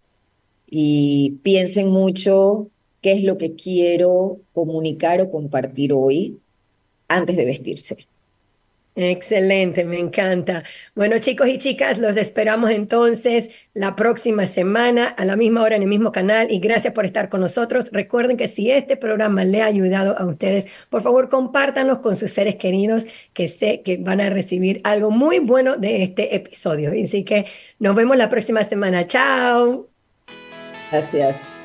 y 0.68 1.40
piensen 1.44 1.90
mucho 1.90 2.70
qué 3.02 3.12
es 3.12 3.24
lo 3.24 3.38
que 3.38 3.56
quiero 3.56 4.40
comunicar 4.54 5.22
o 5.22 5.30
compartir 5.30 5.94
hoy 5.94 6.40
antes 7.08 7.36
de 7.36 7.46
vestirse. 7.46 8.08
Excelente, 8.98 9.84
me 9.84 10.00
encanta. 10.00 10.64
Bueno, 10.96 11.20
chicos 11.20 11.50
y 11.50 11.58
chicas, 11.58 12.00
los 12.00 12.16
esperamos 12.16 12.70
entonces 12.70 13.50
la 13.74 13.94
próxima 13.98 14.48
semana 14.48 15.10
a 15.10 15.26
la 15.26 15.36
misma 15.36 15.64
hora 15.64 15.76
en 15.76 15.82
el 15.82 15.90
mismo 15.90 16.14
canal 16.14 16.50
y 16.50 16.60
gracias 16.60 16.94
por 16.94 17.06
estar 17.06 17.28
con 17.28 17.42
nosotros. 17.42 17.90
Recuerden 17.92 18.38
que 18.38 18.48
si 18.48 18.72
este 18.72 18.96
programa 18.96 19.44
le 19.44 19.62
ha 19.62 19.66
ayudado 19.66 20.18
a 20.18 20.26
ustedes, 20.26 20.68
por 20.90 21.02
favor 21.02 21.28
compártanlo 21.28 22.02
con 22.02 22.16
sus 22.16 22.32
seres 22.32 22.56
queridos 22.56 23.06
que 23.34 23.50
sé 23.50 23.82
que 23.82 23.98
van 23.98 24.22
a 24.22 24.30
recibir 24.30 24.80
algo 24.86 25.12
muy 25.12 25.40
bueno 25.40 25.76
de 25.76 26.02
este 26.04 26.34
episodio. 26.34 26.92
Así 26.92 27.26
que 27.26 27.48
nos 27.80 27.96
vemos 27.96 28.16
la 28.16 28.30
próxima 28.30 28.64
semana. 28.64 29.06
Chao. 29.08 29.90
Gracias. 30.90 31.65